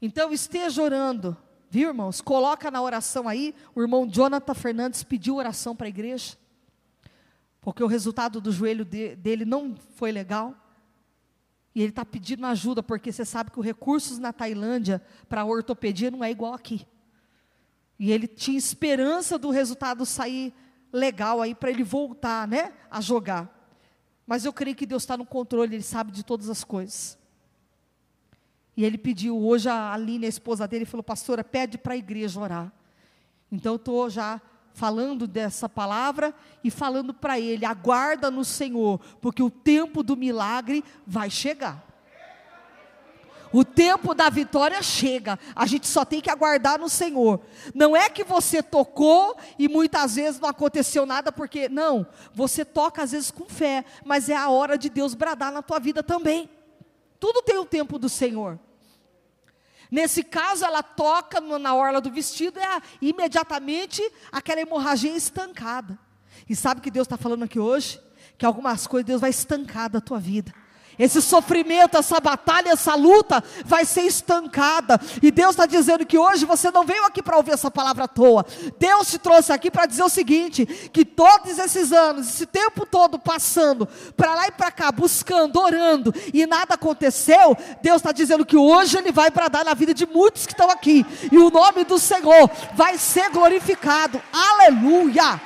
Então 0.01 0.33
esteja 0.33 0.83
orando, 0.83 1.37
viu 1.69 1.89
irmãos? 1.89 2.21
Coloca 2.21 2.71
na 2.71 2.81
oração 2.81 3.29
aí, 3.29 3.55
o 3.75 3.83
irmão 3.83 4.09
Jonathan 4.09 4.55
Fernandes 4.55 5.03
pediu 5.03 5.37
oração 5.37 5.77
para 5.77 5.87
a 5.87 5.89
igreja, 5.89 6.37
porque 7.61 7.83
o 7.83 7.87
resultado 7.87 8.41
do 8.41 8.51
joelho 8.51 8.85
de, 8.85 9.15
dele 9.17 9.45
não 9.45 9.77
foi 9.97 10.11
legal. 10.11 10.55
E 11.75 11.83
ele 11.83 11.91
está 11.91 12.05
pedindo 12.05 12.45
ajuda, 12.47 12.83
porque 12.83 13.13
você 13.13 13.25
sabe 13.25 13.51
que 13.51 13.61
os 13.61 13.65
recursos 13.65 14.19
na 14.19 14.33
Tailândia 14.33 15.01
para 15.29 15.45
ortopedia 15.45 16.11
não 16.11 16.25
é 16.25 16.31
igual 16.31 16.53
aqui. 16.53 16.85
E 17.99 18.11
ele 18.11 18.27
tinha 18.27 18.59
esperança 18.59 19.39
do 19.39 19.51
resultado 19.51 20.05
sair 20.05 20.53
legal 20.93 21.41
aí 21.41 21.55
para 21.55 21.71
ele 21.71 21.85
voltar, 21.85 22.49
né, 22.49 22.73
a 22.91 23.01
jogar. 23.01 23.61
Mas 24.27 24.45
eu 24.45 24.53
creio 24.53 24.77
que 24.77 24.87
Deus 24.87 25.03
está 25.03 25.17
no 25.17 25.27
controle, 25.27 25.75
Ele 25.75 25.83
sabe 25.83 26.13
de 26.13 26.25
todas 26.25 26.49
as 26.49 26.63
coisas. 26.63 27.19
E 28.81 28.85
ele 28.87 28.97
pediu, 28.97 29.39
hoje 29.39 29.69
a 29.69 29.93
Aline, 29.93 30.25
a 30.25 30.29
esposa 30.31 30.67
dele, 30.67 30.87
falou, 30.87 31.05
pastora, 31.05 31.45
pede 31.45 31.77
para 31.77 31.93
a 31.93 31.97
igreja 31.99 32.41
orar. 32.41 32.73
Então 33.53 33.75
eu 33.75 33.77
estou 33.77 34.09
já 34.09 34.41
falando 34.73 35.27
dessa 35.27 35.69
palavra 35.69 36.35
e 36.65 36.71
falando 36.71 37.13
para 37.13 37.39
ele, 37.39 37.67
aguarda 37.67 38.31
no 38.31 38.43
Senhor, 38.43 38.99
porque 39.21 39.43
o 39.43 39.51
tempo 39.51 40.03
do 40.03 40.17
milagre 40.17 40.83
vai 41.07 41.29
chegar. 41.29 41.87
O 43.53 43.67
tempo 43.67 44.15
da 44.15 44.31
vitória 44.31 44.83
chega, 44.83 45.39
a 45.55 45.67
gente 45.67 45.87
só 45.87 46.03
tem 46.03 46.23
que 46.23 46.31
aguardar 46.31 46.79
no 46.79 46.89
Senhor. 46.89 47.39
Não 47.75 47.95
é 47.95 48.09
que 48.09 48.25
você 48.25 48.63
tocou 48.63 49.37
e 49.59 49.69
muitas 49.69 50.15
vezes 50.15 50.41
não 50.41 50.49
aconteceu 50.49 51.05
nada, 51.05 51.31
porque, 51.31 51.69
não, 51.69 52.07
você 52.33 52.65
toca 52.65 53.03
às 53.03 53.13
vezes 53.13 53.31
com 53.31 53.45
fé, 53.45 53.85
mas 54.07 54.31
é 54.31 54.37
a 54.37 54.49
hora 54.49 54.79
de 54.79 54.89
Deus 54.89 55.13
bradar 55.13 55.53
na 55.53 55.61
tua 55.61 55.79
vida 55.79 56.03
também. 56.03 56.49
Tudo 57.19 57.43
tem 57.43 57.59
o 57.59 57.67
tempo 57.67 57.99
do 57.99 58.09
Senhor. 58.09 58.59
Nesse 59.91 60.23
caso, 60.23 60.65
ela 60.65 60.83
toca 60.83 61.41
na 61.41 61.75
orla 61.75 62.01
do 62.01 62.11
vestido 62.11 62.59
e 62.59 62.63
é 62.63 62.81
imediatamente 63.03 64.03
aquela 64.31 64.61
hemorragia 64.61 65.17
estancada. 65.17 65.99
E 66.49 66.55
sabe 66.55 66.81
que 66.81 66.91
Deus 66.91 67.07
está 67.07 67.17
falando 67.17 67.43
aqui 67.43 67.59
hoje? 67.59 68.01
Que 68.39 68.47
algumas 68.47 68.87
coisas 68.87 69.07
Deus 69.07 69.21
vai 69.21 69.31
estancar 69.31 69.91
da 69.91 70.01
tua 70.01 70.21
vida. 70.21 70.55
Esse 71.01 71.23
sofrimento, 71.23 71.97
essa 71.97 72.21
batalha, 72.21 72.71
essa 72.71 72.95
luta 72.95 73.43
vai 73.65 73.87
ser 73.87 74.03
estancada. 74.03 75.01
E 75.23 75.31
Deus 75.31 75.53
está 75.53 75.65
dizendo 75.65 76.05
que 76.05 76.19
hoje 76.19 76.45
você 76.45 76.71
não 76.71 76.85
veio 76.85 77.07
aqui 77.07 77.23
para 77.23 77.39
ouvir 77.39 77.53
essa 77.53 77.71
palavra 77.71 78.05
à 78.05 78.09
toa. 78.09 78.45
Deus 78.79 79.11
te 79.11 79.19
trouxe 79.19 79.51
aqui 79.51 79.71
para 79.71 79.87
dizer 79.87 80.03
o 80.03 80.11
seguinte: 80.11 80.67
que 80.93 81.05
todos 81.05 81.59
esses 81.59 81.91
anos, 81.91 82.29
esse 82.29 82.45
tempo 82.45 82.85
todo 82.85 83.19
passando, 83.19 83.89
para 84.15 84.35
lá 84.35 84.49
e 84.49 84.53
para 84.53 84.71
cá, 84.71 84.93
buscando, 84.93 85.59
orando, 85.59 86.15
e 86.35 86.47
nada 86.47 86.75
aconteceu, 86.75 87.57
Deus 87.81 87.97
está 87.97 88.13
dizendo 88.13 88.45
que 88.45 88.57
hoje 88.57 88.99
Ele 88.99 89.11
vai 89.11 89.31
bradar 89.31 89.65
na 89.65 89.73
vida 89.73 89.95
de 89.95 90.07
muitos 90.07 90.45
que 90.45 90.53
estão 90.53 90.71
aqui. 90.71 91.07
E 91.33 91.39
o 91.39 91.51
nome 91.51 91.85
do 91.85 91.99
Senhor 91.99 92.51
vai 92.75 92.99
ser 92.99 93.31
glorificado. 93.31 94.21
Aleluia! 94.31 95.41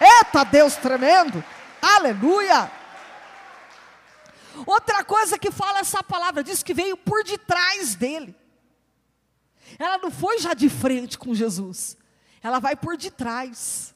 Eita 0.00 0.44
Deus 0.44 0.76
tremendo! 0.76 1.44
Aleluia! 1.82 2.77
Outra 4.66 5.04
coisa 5.04 5.38
que 5.38 5.50
fala 5.50 5.80
essa 5.80 6.02
palavra, 6.02 6.42
diz 6.42 6.62
que 6.62 6.74
veio 6.74 6.96
por 6.96 7.22
detrás 7.24 7.94
dele. 7.94 8.34
Ela 9.78 9.98
não 9.98 10.10
foi 10.10 10.38
já 10.38 10.54
de 10.54 10.68
frente 10.68 11.18
com 11.18 11.34
Jesus, 11.34 11.96
ela 12.42 12.58
vai 12.58 12.76
por 12.76 12.96
detrás. 12.96 13.94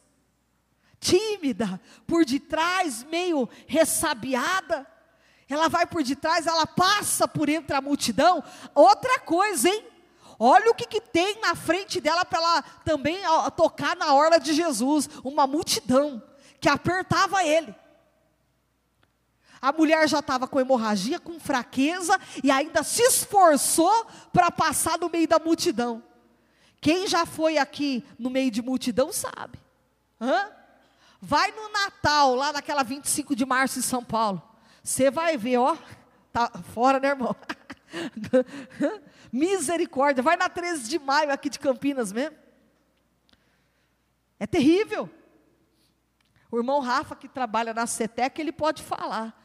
Tímida, 1.01 1.81
por 2.07 2.25
detrás, 2.25 3.03
meio 3.03 3.49
ressabiada. 3.67 4.87
Ela 5.49 5.69
vai 5.69 5.85
por 5.85 6.03
detrás, 6.05 6.47
ela 6.47 6.65
passa 6.65 7.27
por 7.27 7.49
entre 7.49 7.75
a 7.75 7.81
multidão. 7.81 8.43
Outra 8.73 9.19
coisa, 9.19 9.69
hein? 9.69 9.85
Olha 10.39 10.71
o 10.71 10.75
que, 10.75 10.87
que 10.87 11.01
tem 11.01 11.41
na 11.41 11.55
frente 11.55 12.01
dela 12.01 12.25
para 12.25 12.39
ela 12.39 12.63
também 12.85 13.25
ó, 13.27 13.51
tocar 13.51 13.97
na 13.97 14.15
orla 14.15 14.39
de 14.39 14.53
Jesus. 14.55 15.09
Uma 15.25 15.47
multidão 15.47 16.23
que 16.61 16.69
apertava 16.69 17.45
ele. 17.45 17.75
A 19.63 19.71
mulher 19.71 20.09
já 20.09 20.19
estava 20.19 20.49
com 20.49 20.59
hemorragia, 20.59 21.21
com 21.21 21.39
fraqueza, 21.39 22.19
e 22.43 22.51
ainda 22.51 22.83
se 22.83 23.01
esforçou 23.01 24.07
para 24.33 24.51
passar 24.51 24.99
no 24.99 25.09
meio 25.09 25.29
da 25.29 25.39
multidão. 25.39 26.03
Quem 26.81 27.07
já 27.07 27.25
foi 27.25 27.59
aqui 27.59 28.05
no 28.19 28.29
meio 28.29 28.51
de 28.51 28.61
multidão 28.61 29.13
sabe. 29.13 29.61
Hã? 30.21 30.51
Vai 31.21 31.53
no 31.53 31.69
Natal, 31.69 32.35
lá 32.35 32.53
naquela 32.53 32.83
25 32.83 33.37
de 33.37 33.47
março 33.47 33.79
em 33.79 33.83
São 33.83 34.03
Paulo. 34.05 34.43
Você 34.83 35.13
vai 35.13 35.37
ver, 35.37 35.59
ó. 35.59 35.77
Tá 36.33 36.51
fora, 36.75 36.99
né, 36.99 37.11
irmão? 37.11 37.37
Misericórdia. 39.31 40.25
Vai 40.25 40.37
na 40.37 40.49
13 40.49 40.89
de 40.89 40.99
maio 40.99 41.31
aqui 41.31 41.49
de 41.49 41.61
Campinas 41.61 42.11
mesmo. 42.11 42.37
É 44.41 44.47
terrível. 44.47 45.09
O 46.51 46.59
irmão 46.59 46.81
Rafa, 46.81 47.15
que 47.15 47.29
trabalha 47.29 47.73
na 47.73 47.87
CETEC, 47.87 48.41
ele 48.41 48.51
pode 48.51 48.83
falar 48.83 49.41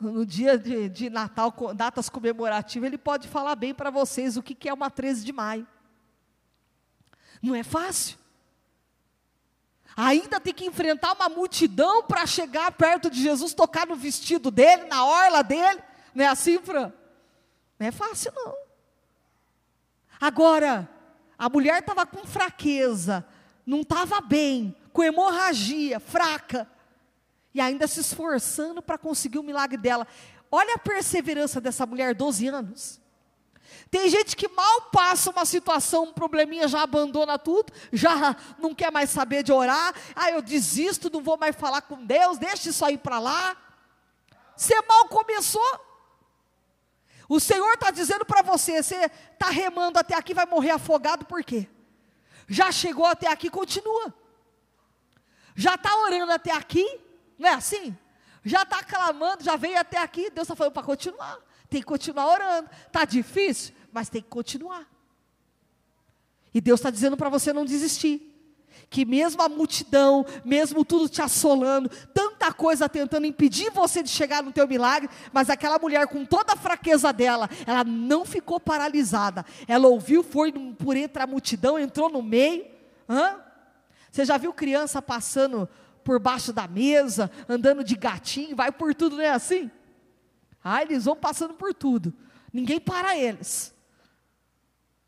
no 0.00 0.24
dia 0.24 0.56
de, 0.56 0.88
de, 0.88 1.10
Natal, 1.10 1.52
datas 1.74 2.08
comemorativas, 2.08 2.86
ele 2.86 2.98
pode 2.98 3.26
falar 3.26 3.56
bem 3.56 3.74
para 3.74 3.90
vocês 3.90 4.36
o 4.36 4.42
que, 4.42 4.54
que 4.54 4.68
é 4.68 4.72
uma 4.72 4.90
13 4.90 5.24
de 5.24 5.32
maio. 5.32 5.66
Não 7.42 7.54
é 7.54 7.62
fácil. 7.62 8.16
Ainda 9.96 10.38
tem 10.38 10.54
que 10.54 10.64
enfrentar 10.64 11.14
uma 11.14 11.28
multidão 11.28 12.04
para 12.04 12.24
chegar 12.26 12.70
perto 12.72 13.10
de 13.10 13.20
Jesus, 13.20 13.52
tocar 13.52 13.86
no 13.86 13.96
vestido 13.96 14.50
dele, 14.50 14.84
na 14.84 15.04
orla 15.04 15.42
dele. 15.42 15.82
Não 16.14 16.24
é 16.24 16.28
assim, 16.28 16.60
Fran? 16.60 16.92
Não 17.78 17.86
é 17.86 17.90
fácil, 17.90 18.32
não. 18.34 18.54
Agora, 20.20 20.88
a 21.36 21.48
mulher 21.48 21.80
estava 21.80 22.06
com 22.06 22.24
fraqueza, 22.24 23.26
não 23.66 23.80
estava 23.80 24.20
bem, 24.20 24.76
com 24.92 25.02
hemorragia, 25.02 25.98
fraca 25.98 26.68
e 27.54 27.60
ainda 27.60 27.86
se 27.86 28.00
esforçando 28.00 28.82
para 28.82 28.98
conseguir 28.98 29.38
o 29.38 29.42
milagre 29.42 29.76
dela. 29.76 30.06
Olha 30.50 30.74
a 30.74 30.78
perseverança 30.78 31.60
dessa 31.60 31.84
mulher, 31.86 32.14
12 32.14 32.48
anos. 32.48 33.00
Tem 33.90 34.08
gente 34.08 34.36
que 34.36 34.48
mal 34.48 34.82
passa 34.92 35.30
uma 35.30 35.44
situação, 35.44 36.04
um 36.04 36.12
probleminha, 36.12 36.68
já 36.68 36.82
abandona 36.82 37.38
tudo, 37.38 37.72
já 37.92 38.36
não 38.58 38.74
quer 38.74 38.90
mais 38.90 39.10
saber 39.10 39.42
de 39.42 39.52
orar. 39.52 39.94
Ah, 40.14 40.30
eu 40.30 40.42
desisto, 40.42 41.10
não 41.10 41.22
vou 41.22 41.36
mais 41.36 41.56
falar 41.56 41.82
com 41.82 42.04
Deus, 42.04 42.38
deixa 42.38 42.68
isso 42.68 42.84
aí 42.84 42.98
para 42.98 43.18
lá. 43.18 43.56
Você 44.56 44.74
mal 44.82 45.08
começou. 45.08 45.88
O 47.28 47.38
Senhor 47.38 47.74
está 47.74 47.90
dizendo 47.90 48.24
para 48.24 48.42
você: 48.42 48.82
você 48.82 49.10
está 49.32 49.48
remando 49.50 49.98
até 49.98 50.14
aqui, 50.14 50.34
vai 50.34 50.46
morrer 50.46 50.70
afogado, 50.70 51.24
por 51.24 51.42
quê? 51.44 51.68
Já 52.46 52.72
chegou 52.72 53.06
até 53.06 53.28
aqui, 53.28 53.50
continua. 53.50 54.12
Já 55.54 55.74
está 55.74 55.94
orando 55.96 56.32
até 56.32 56.52
aqui, 56.52 56.86
não 57.38 57.48
é 57.48 57.54
assim? 57.54 57.96
Já 58.44 58.62
está 58.62 58.82
clamando, 58.82 59.44
já 59.44 59.56
veio 59.56 59.78
até 59.78 59.98
aqui, 59.98 60.30
Deus 60.30 60.44
está 60.44 60.56
falando 60.56 60.72
para 60.72 60.82
continuar. 60.82 61.38
Tem 61.68 61.80
que 61.80 61.86
continuar 61.86 62.26
orando. 62.26 62.68
Está 62.86 63.04
difícil, 63.04 63.74
mas 63.92 64.08
tem 64.08 64.22
que 64.22 64.28
continuar. 64.28 64.86
E 66.52 66.60
Deus 66.60 66.80
está 66.80 66.90
dizendo 66.90 67.16
para 67.16 67.28
você 67.28 67.52
não 67.52 67.64
desistir. 67.64 68.24
Que 68.90 69.04
mesmo 69.04 69.42
a 69.42 69.50
multidão, 69.50 70.24
mesmo 70.44 70.82
tudo 70.82 71.10
te 71.10 71.20
assolando, 71.20 71.90
tanta 72.14 72.50
coisa 72.52 72.88
tentando 72.88 73.26
impedir 73.26 73.70
você 73.70 74.02
de 74.02 74.08
chegar 74.08 74.42
no 74.42 74.50
teu 74.50 74.66
milagre, 74.66 75.10
mas 75.30 75.50
aquela 75.50 75.78
mulher 75.78 76.06
com 76.06 76.24
toda 76.24 76.54
a 76.54 76.56
fraqueza 76.56 77.12
dela, 77.12 77.50
ela 77.66 77.84
não 77.84 78.24
ficou 78.24 78.58
paralisada. 78.58 79.44
Ela 79.66 79.88
ouviu, 79.88 80.22
foi 80.22 80.52
por 80.52 80.96
entre 80.96 81.22
a 81.22 81.26
multidão, 81.26 81.78
entrou 81.78 82.08
no 82.08 82.22
meio. 82.22 82.64
Hã? 83.06 83.36
Você 84.10 84.24
já 84.24 84.38
viu 84.38 84.54
criança 84.54 85.02
passando 85.02 85.68
por 86.08 86.18
baixo 86.18 86.54
da 86.54 86.66
mesa, 86.66 87.30
andando 87.46 87.84
de 87.84 87.94
gatinho, 87.94 88.56
vai 88.56 88.72
por 88.72 88.94
tudo, 88.94 89.16
não 89.16 89.22
é 89.22 89.28
assim? 89.28 89.70
Ah, 90.64 90.80
eles 90.80 91.04
vão 91.04 91.14
passando 91.14 91.52
por 91.52 91.74
tudo. 91.74 92.14
Ninguém 92.50 92.80
para 92.80 93.14
eles. 93.14 93.74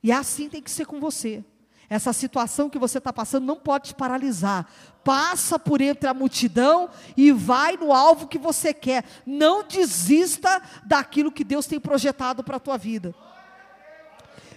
E 0.02 0.12
assim 0.12 0.50
tem 0.50 0.60
que 0.60 0.70
ser 0.70 0.84
com 0.84 1.00
você. 1.00 1.42
Essa 1.88 2.12
situação 2.12 2.68
que 2.68 2.78
você 2.78 2.98
está 2.98 3.14
passando 3.14 3.46
não 3.46 3.56
pode 3.56 3.88
te 3.88 3.94
paralisar. 3.94 4.70
Passa 5.02 5.58
por 5.58 5.80
entre 5.80 6.06
a 6.06 6.12
multidão 6.12 6.90
e 7.16 7.32
vai 7.32 7.78
no 7.78 7.94
alvo 7.94 8.28
que 8.28 8.38
você 8.38 8.74
quer. 8.74 9.06
Não 9.24 9.66
desista 9.66 10.60
daquilo 10.84 11.32
que 11.32 11.44
Deus 11.44 11.66
tem 11.66 11.80
projetado 11.80 12.44
para 12.44 12.58
a 12.58 12.60
tua 12.60 12.76
vida 12.76 13.14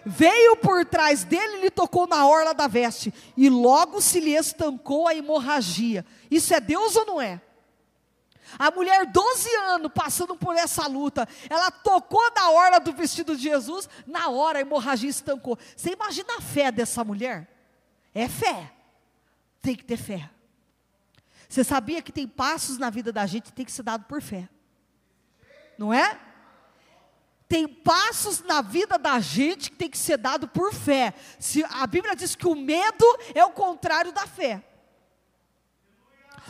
veio 0.06 0.56
por 0.58 0.86
trás 0.86 1.24
dele 1.24 1.62
lhe 1.62 1.70
tocou 1.70 2.08
na 2.08 2.26
orla 2.28 2.54
da 2.54 2.68
veste, 2.68 3.14
e 3.36 3.50
logo 3.50 4.02
se 4.02 4.20
lhe 4.20 4.36
estancou 4.36 5.08
a 5.08 5.16
hemorragia. 5.16 6.06
Isso 6.30 6.54
é 6.54 6.60
Deus 6.60 6.96
ou 6.96 7.06
não 7.06 7.22
é? 7.22 7.42
A 8.60 8.70
mulher, 8.70 9.06
12 9.06 9.56
anos, 9.56 9.92
passando 9.94 10.36
por 10.36 10.56
essa 10.56 10.86
luta, 10.88 11.28
ela 11.50 11.72
tocou 11.72 12.22
na 12.36 12.52
orla 12.52 12.80
do 12.80 12.94
vestido 12.94 13.36
de 13.36 13.44
Jesus, 13.44 13.90
na 14.06 14.30
hora 14.30 14.60
a 14.60 14.62
hemorragia 14.62 15.10
estancou. 15.10 15.58
Você 15.76 15.92
imagina 15.92 16.38
a 16.38 16.42
fé 16.42 16.72
dessa 16.72 17.04
mulher? 17.04 17.50
É 18.14 18.28
fé. 18.28 18.72
Tem 19.62 19.76
que 19.76 19.84
ter 19.84 19.98
fé. 19.98 20.30
Você 21.50 21.64
sabia 21.64 22.02
que 22.02 22.12
tem 22.12 22.28
passos 22.28 22.78
na 22.78 22.90
vida 22.90 23.12
da 23.12 23.26
gente 23.26 23.46
que 23.46 23.54
tem 23.54 23.66
que 23.66 23.72
ser 23.72 23.84
dado 23.84 24.06
por 24.06 24.22
fé? 24.22 24.50
Não 25.78 25.94
é? 25.94 26.20
Tem 27.54 27.68
passos 27.68 28.42
na 28.42 28.64
vida 28.64 28.98
da 28.98 29.20
gente 29.20 29.70
que 29.70 29.78
tem 29.78 29.88
que 29.88 29.98
ser 30.00 30.18
dado 30.18 30.48
por 30.48 30.74
fé. 30.74 31.14
Se 31.38 31.64
a 31.64 31.86
Bíblia 31.86 32.16
diz 32.16 32.36
que 32.36 32.48
o 32.48 32.56
medo 32.56 33.06
é 33.36 33.46
o 33.46 33.52
contrário 33.52 34.12
da 34.12 34.26
fé. 34.26 34.66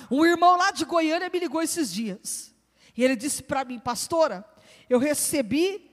Um 0.10 0.26
irmão 0.26 0.56
lá 0.56 0.72
de 0.72 0.86
Goiânia 0.86 1.30
me 1.30 1.40
ligou 1.40 1.62
esses 1.62 1.92
dias. 1.92 2.56
E 2.96 3.04
ele 3.04 3.18
disse 3.18 3.44
para 3.44 3.66
mim, 3.66 3.80
pastora, 3.80 4.46
eu 4.90 4.98
recebi 4.98 5.92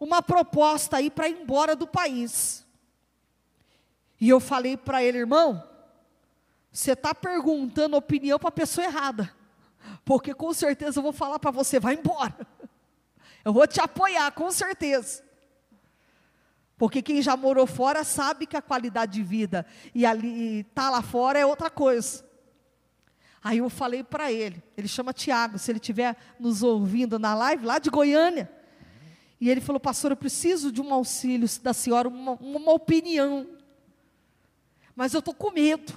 uma 0.00 0.22
proposta 0.22 0.96
aí 0.96 1.10
para 1.10 1.28
ir 1.28 1.42
embora 1.42 1.76
do 1.76 1.86
país. 1.86 2.66
E 4.18 4.30
eu 4.30 4.40
falei 4.40 4.78
para 4.78 5.02
ele, 5.02 5.18
irmão, 5.18 5.62
você 6.72 6.92
está 6.92 7.14
perguntando 7.14 7.98
opinião 7.98 8.38
para 8.38 8.48
a 8.48 8.52
pessoa 8.52 8.86
errada. 8.86 9.30
Porque 10.06 10.32
com 10.32 10.54
certeza 10.54 11.00
eu 11.00 11.02
vou 11.02 11.12
falar 11.12 11.38
para 11.38 11.50
você, 11.50 11.78
vai 11.78 11.96
embora. 11.96 12.34
Eu 13.44 13.52
vou 13.52 13.66
te 13.66 13.80
apoiar, 13.80 14.30
com 14.32 14.50
certeza. 14.50 15.22
Porque 16.76 17.02
quem 17.02 17.20
já 17.20 17.36
morou 17.36 17.66
fora 17.66 18.04
sabe 18.04 18.46
que 18.46 18.56
a 18.56 18.62
qualidade 18.62 19.12
de 19.12 19.22
vida 19.22 19.66
e 19.94 20.06
ali 20.06 20.62
tá 20.74 20.88
lá 20.88 21.02
fora 21.02 21.38
é 21.38 21.44
outra 21.44 21.68
coisa. 21.68 22.24
Aí 23.42 23.58
eu 23.58 23.68
falei 23.68 24.02
para 24.02 24.30
ele, 24.30 24.62
ele 24.76 24.88
chama 24.88 25.12
Tiago, 25.12 25.58
se 25.58 25.70
ele 25.70 25.78
estiver 25.78 26.16
nos 26.38 26.62
ouvindo 26.62 27.18
na 27.18 27.34
live, 27.34 27.64
lá 27.64 27.78
de 27.78 27.90
Goiânia. 27.90 28.50
E 29.40 29.48
ele 29.48 29.60
falou, 29.60 29.78
pastor, 29.78 30.10
eu 30.10 30.16
preciso 30.16 30.72
de 30.72 30.80
um 30.80 30.92
auxílio 30.92 31.48
da 31.62 31.72
senhora, 31.72 32.08
uma, 32.08 32.32
uma 32.32 32.72
opinião. 32.72 33.46
Mas 34.94 35.14
eu 35.14 35.20
estou 35.20 35.32
com 35.32 35.52
medo. 35.52 35.92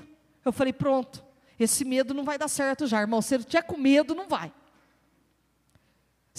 Eu 0.45 0.51
falei, 0.51 0.71
pronto, 0.71 1.23
esse 1.59 1.83
medo 1.83 2.13
não 2.13 2.23
vai 2.23 2.37
dar 2.37 2.47
certo 2.47 2.85
já, 2.85 3.01
irmão. 3.01 3.21
Se 3.21 3.35
ele 3.35 3.43
tiver 3.43 3.63
com 3.63 3.77
medo, 3.77 4.13
não 4.13 4.27
vai. 4.27 4.53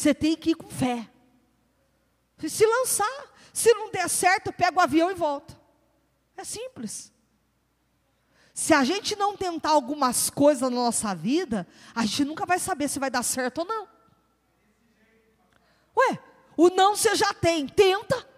Você 0.03 0.12
tem 0.12 0.37
que 0.37 0.51
ir 0.51 0.57
com 0.57 0.69
fé. 0.69 1.09
Se 2.49 2.67
lançar. 2.67 3.33
Se 3.53 3.73
não 3.73 3.88
der 3.93 4.09
certo, 4.09 4.53
pega 4.53 4.77
o 4.77 4.81
avião 4.81 5.12
e 5.12 5.15
volta. 5.15 5.57
É 6.37 6.43
simples. 6.43 7.12
Se 8.53 8.75
a 8.75 8.83
gente 8.83 9.15
não 9.15 9.37
tentar 9.37 9.71
algumas 9.71 10.29
coisas 10.29 10.62
na 10.62 10.71
nossa 10.71 11.15
vida, 11.15 11.69
a 11.95 12.05
gente 12.05 12.25
nunca 12.25 12.45
vai 12.45 12.59
saber 12.59 12.88
se 12.88 12.99
vai 12.99 13.11
dar 13.11 13.23
certo 13.23 13.59
ou 13.59 13.65
não. 13.65 13.88
Ué, 15.97 16.19
o 16.57 16.69
não 16.69 16.97
você 16.97 17.15
já 17.15 17.33
tem, 17.33 17.69
tenta. 17.69 18.29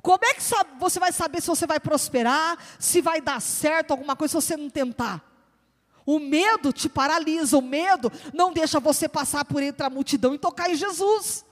Como 0.00 0.24
é 0.24 0.32
que 0.32 0.42
você 0.80 0.98
vai 0.98 1.12
saber 1.12 1.42
se 1.42 1.48
você 1.48 1.66
vai 1.66 1.78
prosperar, 1.78 2.56
se 2.78 3.02
vai 3.02 3.20
dar 3.20 3.42
certo 3.42 3.90
alguma 3.90 4.16
coisa 4.16 4.40
se 4.40 4.46
você 4.46 4.56
não 4.56 4.70
tentar? 4.70 5.33
O 6.06 6.18
medo 6.18 6.72
te 6.72 6.88
paralisa, 6.88 7.56
o 7.56 7.62
medo 7.62 8.12
não 8.32 8.52
deixa 8.52 8.78
você 8.78 9.08
passar 9.08 9.44
por 9.44 9.62
entre 9.62 9.86
a 9.86 9.90
multidão 9.90 10.34
e 10.34 10.38
tocar 10.38 10.70
em 10.70 10.74
Jesus. 10.74 11.44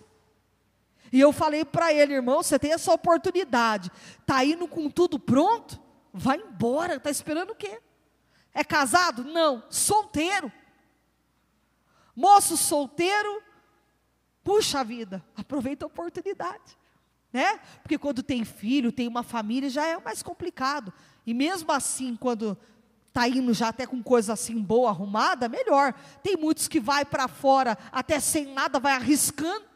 E 1.12 1.20
eu 1.20 1.32
falei 1.32 1.64
para 1.64 1.92
ele, 1.92 2.14
irmão, 2.14 2.42
você 2.42 2.58
tem 2.58 2.72
essa 2.72 2.92
oportunidade, 2.92 3.90
tá 4.24 4.44
indo 4.44 4.66
com 4.66 4.88
tudo 4.88 5.18
pronto? 5.18 5.80
Vai 6.12 6.38
embora, 6.38 6.98
tá 6.98 7.10
esperando 7.10 7.50
o 7.50 7.54
quê? 7.54 7.80
É 8.54 8.62
casado? 8.64 9.24
Não, 9.24 9.62
solteiro. 9.70 10.52
Moço 12.14 12.56
solteiro, 12.56 13.42
puxa 14.44 14.84
vida, 14.84 15.24
aproveita 15.34 15.84
a 15.84 15.88
oportunidade, 15.88 16.76
né? 17.32 17.58
Porque 17.82 17.96
quando 17.96 18.22
tem 18.22 18.44
filho, 18.44 18.92
tem 18.92 19.08
uma 19.08 19.22
família, 19.22 19.70
já 19.70 19.86
é 19.86 19.98
mais 19.98 20.22
complicado. 20.22 20.92
E 21.26 21.32
mesmo 21.32 21.72
assim, 21.72 22.14
quando 22.14 22.58
está 23.12 23.28
indo 23.28 23.52
já 23.52 23.68
até 23.68 23.86
com 23.86 24.02
coisa 24.02 24.32
assim 24.32 24.58
boa, 24.58 24.88
arrumada, 24.88 25.46
melhor. 25.46 25.92
Tem 26.22 26.34
muitos 26.34 26.66
que 26.66 26.80
vai 26.80 27.04
para 27.04 27.28
fora 27.28 27.76
até 27.92 28.18
sem 28.18 28.46
nada, 28.46 28.80
vai 28.80 28.94
arriscando. 28.94 29.66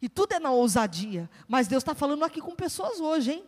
E 0.00 0.08
tudo 0.08 0.34
é 0.34 0.38
na 0.38 0.50
ousadia. 0.50 1.30
Mas 1.48 1.66
Deus 1.66 1.82
está 1.82 1.94
falando 1.94 2.24
aqui 2.24 2.42
com 2.42 2.54
pessoas 2.54 3.00
hoje, 3.00 3.32
hein? 3.32 3.44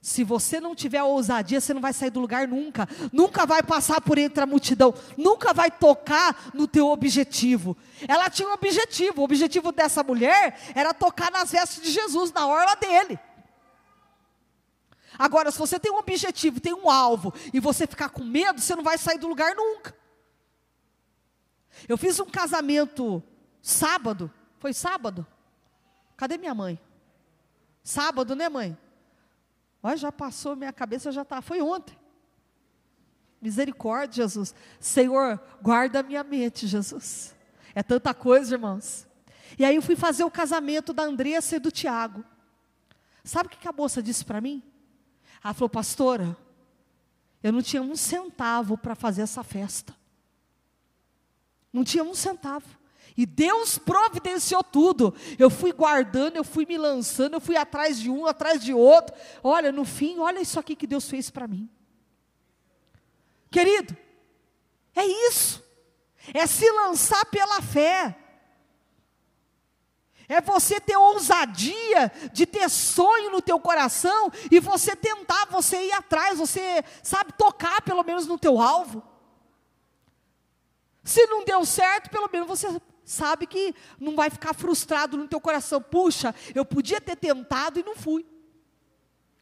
Se 0.00 0.24
você 0.24 0.58
não 0.58 0.74
tiver 0.74 1.02
ousadia, 1.02 1.60
você 1.60 1.74
não 1.74 1.80
vai 1.82 1.92
sair 1.92 2.08
do 2.08 2.20
lugar 2.20 2.48
nunca. 2.48 2.88
Nunca 3.12 3.44
vai 3.44 3.62
passar 3.62 4.00
por 4.00 4.16
entre 4.16 4.42
a 4.42 4.46
multidão. 4.46 4.94
Nunca 5.14 5.52
vai 5.52 5.70
tocar 5.70 6.50
no 6.54 6.66
teu 6.66 6.86
objetivo. 6.86 7.76
Ela 8.08 8.30
tinha 8.30 8.48
um 8.48 8.52
objetivo. 8.52 9.20
O 9.20 9.24
objetivo 9.24 9.70
dessa 9.70 10.02
mulher 10.02 10.58
era 10.74 10.94
tocar 10.94 11.30
nas 11.30 11.52
vestes 11.52 11.82
de 11.82 11.90
Jesus, 11.90 12.32
na 12.32 12.46
orla 12.46 12.74
dele. 12.76 13.18
Agora, 15.20 15.50
se 15.50 15.58
você 15.58 15.78
tem 15.78 15.92
um 15.92 15.98
objetivo, 15.98 16.60
tem 16.60 16.72
um 16.72 16.88
alvo, 16.88 17.30
e 17.52 17.60
você 17.60 17.86
ficar 17.86 18.08
com 18.08 18.24
medo, 18.24 18.58
você 18.58 18.74
não 18.74 18.82
vai 18.82 18.96
sair 18.96 19.18
do 19.18 19.28
lugar 19.28 19.54
nunca. 19.54 19.94
Eu 21.86 21.98
fiz 21.98 22.18
um 22.18 22.24
casamento 22.24 23.22
sábado. 23.60 24.32
Foi 24.58 24.72
sábado? 24.72 25.26
Cadê 26.16 26.38
minha 26.38 26.54
mãe? 26.54 26.80
Sábado, 27.82 28.34
né, 28.34 28.48
mãe? 28.48 28.78
Olha, 29.82 29.96
já 29.98 30.10
passou, 30.10 30.56
minha 30.56 30.72
cabeça 30.72 31.12
já 31.12 31.20
está. 31.20 31.42
Foi 31.42 31.60
ontem. 31.60 31.94
Misericórdia, 33.42 34.22
Jesus. 34.22 34.54
Senhor, 34.78 35.38
guarda 35.60 36.00
a 36.00 36.02
minha 36.02 36.24
mente, 36.24 36.66
Jesus. 36.66 37.36
É 37.74 37.82
tanta 37.82 38.14
coisa, 38.14 38.54
irmãos. 38.54 39.06
E 39.58 39.66
aí 39.66 39.76
eu 39.76 39.82
fui 39.82 39.96
fazer 39.96 40.24
o 40.24 40.30
casamento 40.30 40.94
da 40.94 41.02
Andressa 41.02 41.56
e 41.56 41.58
do 41.58 41.70
Tiago. 41.70 42.24
Sabe 43.22 43.48
o 43.48 43.50
que 43.50 43.68
a 43.68 43.72
moça 43.72 44.02
disse 44.02 44.24
para 44.24 44.40
mim? 44.40 44.62
Ela 45.42 45.54
falou, 45.54 45.70
pastora, 45.70 46.36
eu 47.42 47.52
não 47.52 47.62
tinha 47.62 47.82
um 47.82 47.96
centavo 47.96 48.76
para 48.76 48.94
fazer 48.94 49.22
essa 49.22 49.42
festa. 49.42 49.96
Não 51.72 51.84
tinha 51.84 52.04
um 52.04 52.14
centavo. 52.14 52.66
E 53.16 53.26
Deus 53.26 53.78
providenciou 53.78 54.62
tudo. 54.62 55.14
Eu 55.38 55.50
fui 55.50 55.72
guardando, 55.72 56.36
eu 56.36 56.44
fui 56.44 56.66
me 56.66 56.76
lançando, 56.76 57.34
eu 57.34 57.40
fui 57.40 57.56
atrás 57.56 57.98
de 57.98 58.10
um, 58.10 58.26
atrás 58.26 58.62
de 58.62 58.72
outro. 58.72 59.14
Olha, 59.42 59.72
no 59.72 59.84
fim, 59.84 60.18
olha 60.18 60.40
isso 60.40 60.58
aqui 60.58 60.76
que 60.76 60.86
Deus 60.86 61.08
fez 61.08 61.30
para 61.30 61.48
mim. 61.48 61.68
Querido, 63.50 63.96
é 64.94 65.04
isso. 65.04 65.62
É 66.32 66.46
se 66.46 66.70
lançar 66.72 67.24
pela 67.26 67.60
fé 67.62 68.16
é 70.30 70.40
você 70.40 70.80
ter 70.80 70.96
ousadia 70.96 72.10
de 72.32 72.46
ter 72.46 72.70
sonho 72.70 73.32
no 73.32 73.42
teu 73.42 73.58
coração 73.58 74.30
e 74.48 74.60
você 74.60 74.94
tentar, 74.94 75.46
você 75.46 75.88
ir 75.88 75.92
atrás, 75.92 76.38
você, 76.38 76.84
sabe, 77.02 77.32
tocar 77.32 77.82
pelo 77.82 78.04
menos 78.04 78.28
no 78.28 78.38
teu 78.38 78.60
alvo. 78.60 79.02
Se 81.02 81.26
não 81.26 81.44
deu 81.44 81.66
certo, 81.66 82.08
pelo 82.10 82.30
menos 82.32 82.46
você 82.46 82.80
sabe 83.04 83.44
que 83.44 83.74
não 83.98 84.14
vai 84.14 84.30
ficar 84.30 84.54
frustrado 84.54 85.16
no 85.16 85.26
teu 85.26 85.40
coração. 85.40 85.82
Puxa, 85.82 86.32
eu 86.54 86.64
podia 86.64 87.00
ter 87.00 87.16
tentado 87.16 87.80
e 87.80 87.82
não 87.82 87.96
fui. 87.96 88.24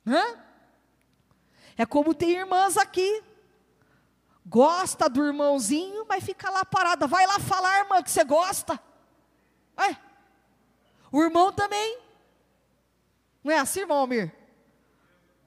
Hã? 0.07 0.38
É 1.77 1.85
como 1.85 2.14
tem 2.14 2.31
irmãs 2.31 2.79
aqui. 2.79 3.22
Gosta 4.46 5.07
do 5.07 5.22
irmãozinho, 5.22 6.07
mas 6.09 6.24
fica 6.24 6.48
lá 6.48 6.64
parada. 6.64 7.07
Vai 7.07 7.27
lá 7.27 7.38
falar, 7.38 7.81
irmã, 7.81 8.03
que 8.03 8.11
você 8.11 8.24
gosta. 8.24 8.81
É. 9.77 10.08
O 11.11 11.23
irmão 11.23 11.53
também. 11.53 11.99
Não 13.42 13.53
é 13.53 13.59
assim, 13.59 13.81
irmão 13.81 13.99
Almir? 13.99 14.33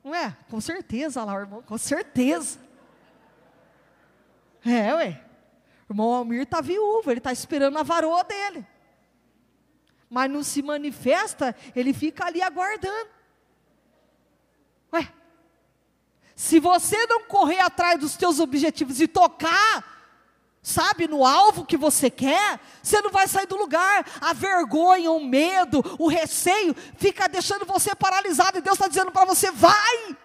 Não 0.04 0.16
é? 0.16 0.36
Com 0.50 0.60
certeza 0.60 1.24
lá, 1.24 1.40
irmão, 1.40 1.62
com 1.62 1.78
certeza. 1.78 2.60
É, 4.66 4.94
ué. 4.94 5.24
O 5.88 5.94
irmão 5.94 6.14
Almir 6.14 6.44
está 6.44 6.62
viúvo, 6.62 7.12
ele 7.12 7.20
está 7.20 7.32
esperando 7.32 7.78
a 7.78 7.84
varoa 7.84 8.24
dele. 8.24 8.66
Mas 10.10 10.32
não 10.32 10.44
se 10.44 10.62
manifesta, 10.62 11.56
ele 11.76 11.94
fica 11.94 12.26
ali 12.26 12.42
aguardando. 12.42 13.10
Ué, 14.94 15.12
se 16.36 16.60
você 16.60 17.06
não 17.06 17.24
correr 17.26 17.60
atrás 17.60 18.00
dos 18.00 18.18
teus 18.18 18.40
objetivos 18.40 19.00
e 19.00 19.08
tocar 19.08 20.01
sabe, 20.62 21.08
no 21.08 21.26
alvo 21.26 21.66
que 21.66 21.76
você 21.76 22.10
quer, 22.10 22.60
você 22.82 23.02
não 23.02 23.10
vai 23.10 23.28
sair 23.28 23.48
do 23.48 23.58
lugar. 23.58 24.06
A 24.22 24.34
vergonha, 24.34 25.12
o 25.12 25.24
medo, 25.24 25.84
o 25.98 26.08
receio 26.08 26.76
fica 26.98 27.28
deixando 27.28 27.66
você 27.66 27.96
paralisado. 27.96 28.58
E 28.58 28.62
Deus 28.62 28.76
está 28.76 28.88
dizendo 28.88 29.12
para 29.12 29.26
você: 29.26 29.52
vai. 29.52 30.16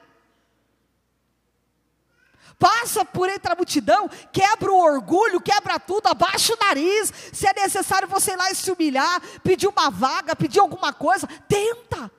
Passa 2.59 3.05
por 3.05 3.29
entre 3.29 3.53
a 3.53 3.57
multidão, 3.57 4.09
quebra 4.33 4.73
o 4.73 4.79
orgulho, 4.79 5.41
quebra 5.41 5.79
tudo, 5.79 6.07
abaixa 6.07 6.55
o 6.55 6.59
nariz. 6.59 7.13
Se 7.33 7.47
é 7.47 7.53
necessário 7.53 8.09
você 8.09 8.33
ir 8.33 8.37
lá 8.37 8.51
e 8.51 8.55
se 8.55 8.71
humilhar, 8.71 9.21
pedir 9.43 9.67
uma 9.67 9.91
vaga, 9.91 10.35
pedir 10.35 10.61
alguma 10.61 10.93
coisa, 10.93 11.27
tenta. 11.49 12.11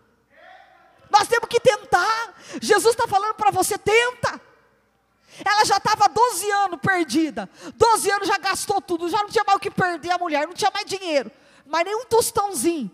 Nós 1.09 1.27
temos 1.27 1.49
que 1.49 1.59
tentar. 1.59 2.35
Jesus 2.61 2.93
está 2.93 3.07
falando 3.07 3.33
para 3.33 3.51
você: 3.51 3.77
tenta. 3.77 4.46
Ela 5.43 5.65
já 5.65 5.77
estava 5.77 6.07
12 6.07 6.51
anos 6.51 6.79
perdida. 6.81 7.49
12 7.75 8.11
anos 8.11 8.27
já 8.27 8.37
gastou 8.37 8.81
tudo, 8.81 9.09
já 9.09 9.19
não 9.19 9.29
tinha 9.29 9.43
mais 9.45 9.57
o 9.57 9.59
que 9.59 9.71
perder 9.71 10.11
a 10.11 10.17
mulher, 10.17 10.47
não 10.47 10.53
tinha 10.53 10.71
mais 10.71 10.85
dinheiro, 10.85 11.31
mas 11.65 11.85
nem 11.85 11.95
um 11.95 12.05
tostãozinho. 12.05 12.91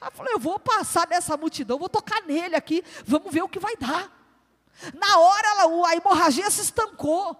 Ela 0.00 0.10
falou: 0.10 0.32
Eu 0.32 0.38
vou 0.38 0.58
passar 0.58 1.06
nessa 1.08 1.36
multidão, 1.36 1.78
vou 1.78 1.88
tocar 1.88 2.22
nele 2.22 2.56
aqui, 2.56 2.82
vamos 3.04 3.32
ver 3.32 3.42
o 3.42 3.48
que 3.48 3.58
vai 3.58 3.76
dar. 3.76 4.10
Na 4.94 5.18
hora 5.18 5.48
ela, 5.48 5.88
a 5.88 5.96
hemorragia 5.96 6.50
se 6.50 6.62
estancou. 6.62 7.36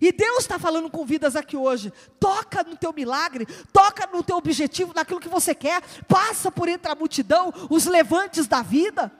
E 0.00 0.12
Deus 0.12 0.40
está 0.40 0.58
falando 0.58 0.90
com 0.90 1.04
vidas 1.04 1.34
aqui 1.34 1.56
hoje. 1.56 1.92
Toca 2.18 2.62
no 2.62 2.76
teu 2.76 2.92
milagre, 2.92 3.46
toca 3.72 4.06
no 4.06 4.22
teu 4.22 4.36
objetivo, 4.36 4.92
naquilo 4.94 5.20
que 5.20 5.28
você 5.28 5.54
quer. 5.54 5.82
Passa 6.06 6.50
por 6.50 6.68
entre 6.68 6.90
a 6.90 6.94
multidão, 6.94 7.52
os 7.68 7.86
levantes 7.86 8.46
da 8.46 8.62
vida. 8.62 9.10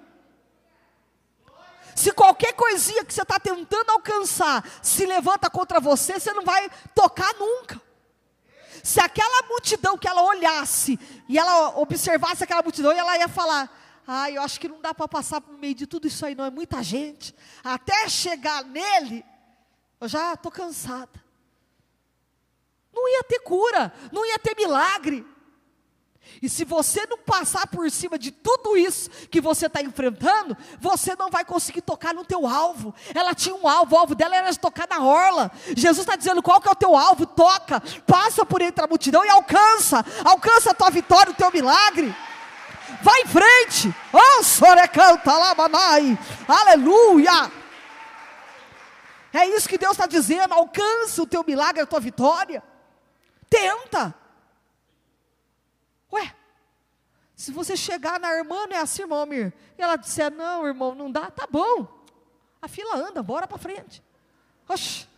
Se 2.01 2.13
qualquer 2.13 2.55
coisinha 2.55 3.05
que 3.05 3.13
você 3.13 3.21
está 3.21 3.39
tentando 3.39 3.91
alcançar 3.91 4.67
se 4.83 5.05
levanta 5.05 5.51
contra 5.51 5.79
você, 5.79 6.19
você 6.19 6.33
não 6.33 6.43
vai 6.43 6.71
tocar 6.95 7.35
nunca. 7.35 7.79
Se 8.83 8.99
aquela 8.99 9.47
multidão 9.47 9.99
que 9.99 10.09
ela 10.09 10.23
olhasse 10.23 10.99
e 11.29 11.39
ela 11.39 11.79
observasse 11.79 12.43
aquela 12.43 12.63
multidão, 12.63 12.91
e 12.91 12.97
ela 12.97 13.19
ia 13.19 13.29
falar: 13.29 13.71
Ah, 14.07 14.31
eu 14.31 14.41
acho 14.41 14.59
que 14.59 14.67
não 14.67 14.81
dá 14.81 14.95
para 14.95 15.07
passar 15.07 15.43
por 15.43 15.59
meio 15.59 15.75
de 15.75 15.87
tudo 15.87 16.07
isso 16.07 16.25
aí, 16.25 16.35
não 16.35 16.47
é 16.47 16.51
muita 16.51 16.83
gente. 16.83 17.35
Até 17.63 18.09
chegar 18.09 18.65
nele, 18.65 19.23
eu 20.01 20.09
já 20.09 20.33
estou 20.33 20.51
cansada. 20.51 21.23
Não 22.95 23.07
ia 23.11 23.25
ter 23.25 23.41
cura, 23.41 23.93
não 24.11 24.25
ia 24.25 24.39
ter 24.39 24.57
milagre. 24.57 25.23
E 26.43 26.49
se 26.49 26.65
você 26.65 27.07
não 27.07 27.19
passar 27.19 27.67
por 27.67 27.91
cima 27.91 28.19
de 28.19 28.31
tudo 28.31 28.77
isso 28.77 29.11
que 29.31 29.41
você 29.41 29.67
está 29.67 29.83
enfrentando, 29.83 30.57
você 30.81 31.15
não 31.17 31.31
vai 31.31 31.45
conseguir 31.45 31.83
tocar 31.83 32.15
no 32.15 32.25
teu 32.25 32.47
alvo. 32.47 32.95
Ela 33.15 33.35
tinha 33.35 33.55
um 33.55 33.69
alvo, 33.69 33.95
o 33.95 33.99
alvo 33.99 34.15
dela 34.15 34.37
era 34.37 34.55
tocar 34.55 34.89
na 34.89 35.05
orla. 35.05 35.51
Jesus 35.77 36.01
está 36.01 36.17
dizendo 36.17 36.43
qual 36.43 36.61
que 36.61 36.69
é 36.69 36.73
o 36.73 36.77
teu 36.77 36.97
alvo, 36.97 37.27
toca, 37.27 37.83
passa 38.07 38.45
por 38.45 38.63
entre 38.63 38.85
a 38.85 38.89
multidão 38.89 39.25
e 39.25 39.29
alcança, 39.29 40.05
alcança 40.25 40.71
a 40.71 40.75
tua 40.75 40.91
vitória, 40.91 41.33
o 41.33 41.37
teu 41.37 41.51
milagre. 41.53 42.15
Vai 43.03 43.23
em 43.23 43.27
frente, 43.27 43.95
oh 44.13 44.43
sorecanta 44.43 45.33
lá, 45.33 45.55
manai, 45.55 46.19
aleluia. 46.49 47.51
É 49.33 49.47
isso 49.47 49.69
que 49.69 49.79
Deus 49.79 49.93
está 49.93 50.07
dizendo, 50.07 50.55
alcança 50.55 51.23
o 51.23 51.27
teu 51.27 51.45
milagre, 51.47 51.83
a 51.83 51.87
tua 51.87 52.01
vitória. 52.01 52.63
Tenta. 53.49 54.20
Ué, 56.13 56.35
se 57.35 57.53
você 57.53 57.77
chegar 57.77 58.21
na 58.21 58.35
irmã, 58.35 58.67
não 58.67 58.77
é 58.77 58.81
assim, 58.81 59.03
irmão 59.03 59.25
Mir? 59.25 59.53
E 59.79 59.83
ela 59.83 59.97
disser, 59.97 60.31
não, 60.31 60.67
irmão, 60.67 60.95
não 60.95 61.11
dá, 61.11 61.31
tá 61.31 61.47
bom. 61.47 62.05
A 62.61 62.69
fila 62.69 62.97
anda, 62.97 63.23
bora 63.23 63.47
para 63.47 63.57
frente. 63.57 64.03
Oxe, 64.69 65.09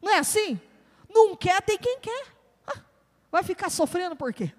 não 0.00 0.10
é 0.10 0.18
assim? 0.18 0.60
Não 1.08 1.36
quer, 1.36 1.60
tem 1.62 1.76
quem 1.76 2.00
quer. 2.00 2.26
Ah, 2.66 2.80
Vai 3.30 3.42
ficar 3.42 3.68
sofrendo 3.68 4.16
por 4.16 4.32
quê? 4.32 4.52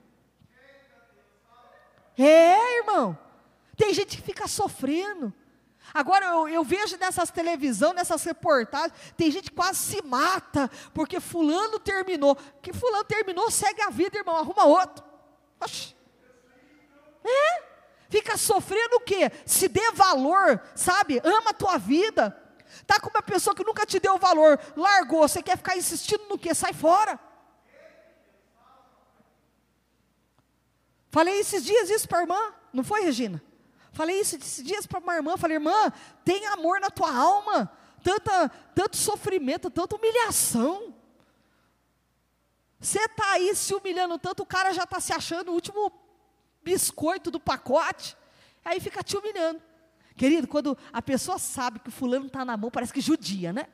É, 2.17 2.77
irmão. 2.77 3.17
Tem 3.75 3.93
gente 3.93 4.17
que 4.17 4.21
fica 4.21 4.47
sofrendo. 4.47 5.33
Agora 5.93 6.25
eu, 6.25 6.47
eu, 6.47 6.63
vejo 6.63 6.95
nessas 6.97 7.31
televisão, 7.31 7.91
nessas 7.93 8.23
reportagens, 8.23 8.93
tem 9.17 9.31
gente 9.31 9.49
que 9.49 9.55
quase 9.55 9.79
se 9.79 10.01
mata, 10.03 10.69
porque 10.93 11.19
fulano 11.19 11.79
terminou. 11.79 12.35
Que 12.61 12.71
fulano 12.71 13.03
terminou, 13.03 13.49
segue 13.49 13.81
a 13.81 13.89
vida, 13.89 14.17
irmão, 14.17 14.37
arruma 14.37 14.65
outro. 14.65 15.10
Oxi. 15.61 15.95
É? 17.23 17.63
Fica 18.09 18.35
sofrendo 18.35 18.97
o 18.97 18.99
quê? 18.99 19.31
Se 19.45 19.67
dê 19.67 19.91
valor, 19.91 20.61
sabe? 20.75 21.21
Ama 21.23 21.51
a 21.51 21.53
tua 21.53 21.77
vida. 21.77 22.37
Tá 22.85 22.99
com 22.99 23.09
uma 23.09 23.21
pessoa 23.21 23.55
que 23.55 23.63
nunca 23.63 23.85
te 23.85 23.99
deu 23.99 24.17
valor, 24.17 24.59
largou, 24.75 25.27
você 25.27 25.41
quer 25.43 25.57
ficar 25.57 25.77
insistindo 25.77 26.25
no 26.29 26.37
quê? 26.37 26.53
Sai 26.53 26.73
fora. 26.73 27.19
Falei 31.09 31.39
esses 31.39 31.63
dias 31.63 31.89
isso 31.89 32.07
para 32.07 32.19
a 32.19 32.21
irmã, 32.21 32.53
não 32.71 32.83
foi, 32.83 33.01
Regina? 33.01 33.43
Falei 33.91 34.21
isso 34.21 34.37
esses 34.37 34.63
dias 34.63 34.85
para 34.85 34.99
uma 34.99 35.15
irmã, 35.15 35.35
falei, 35.35 35.57
irmã, 35.57 35.91
tem 36.23 36.45
amor 36.47 36.79
na 36.79 36.89
tua 36.89 37.13
alma, 37.13 37.69
tanta, 38.01 38.49
tanto 38.73 38.95
sofrimento, 38.95 39.69
tanta 39.69 39.97
humilhação. 39.97 40.95
Você 42.81 42.99
está 42.99 43.33
aí 43.33 43.55
se 43.55 43.75
humilhando 43.75 44.17
tanto, 44.17 44.41
o 44.41 44.45
cara 44.45 44.73
já 44.73 44.83
está 44.83 44.99
se 44.99 45.13
achando 45.13 45.49
o 45.49 45.53
último 45.53 45.91
biscoito 46.63 47.29
do 47.29 47.39
pacote, 47.39 48.17
aí 48.65 48.79
fica 48.79 49.03
te 49.03 49.15
humilhando. 49.15 49.61
Querido, 50.17 50.47
quando 50.47 50.75
a 50.91 50.99
pessoa 50.99 51.37
sabe 51.37 51.79
que 51.79 51.89
o 51.89 51.91
fulano 51.91 52.25
está 52.25 52.43
na 52.43 52.57
mão, 52.57 52.71
parece 52.71 52.91
que 52.91 52.99
judia, 52.99 53.53
né? 53.53 53.67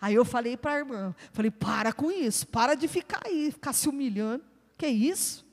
Aí 0.00 0.14
eu 0.14 0.24
falei 0.24 0.56
para 0.56 0.72
a 0.72 0.78
irmã, 0.78 1.14
falei, 1.32 1.50
para 1.50 1.92
com 1.92 2.10
isso, 2.10 2.46
para 2.46 2.74
de 2.74 2.88
ficar 2.88 3.20
aí, 3.26 3.52
ficar 3.52 3.74
se 3.74 3.90
humilhando. 3.90 4.44
Que 4.78 4.86
isso? 4.86 5.44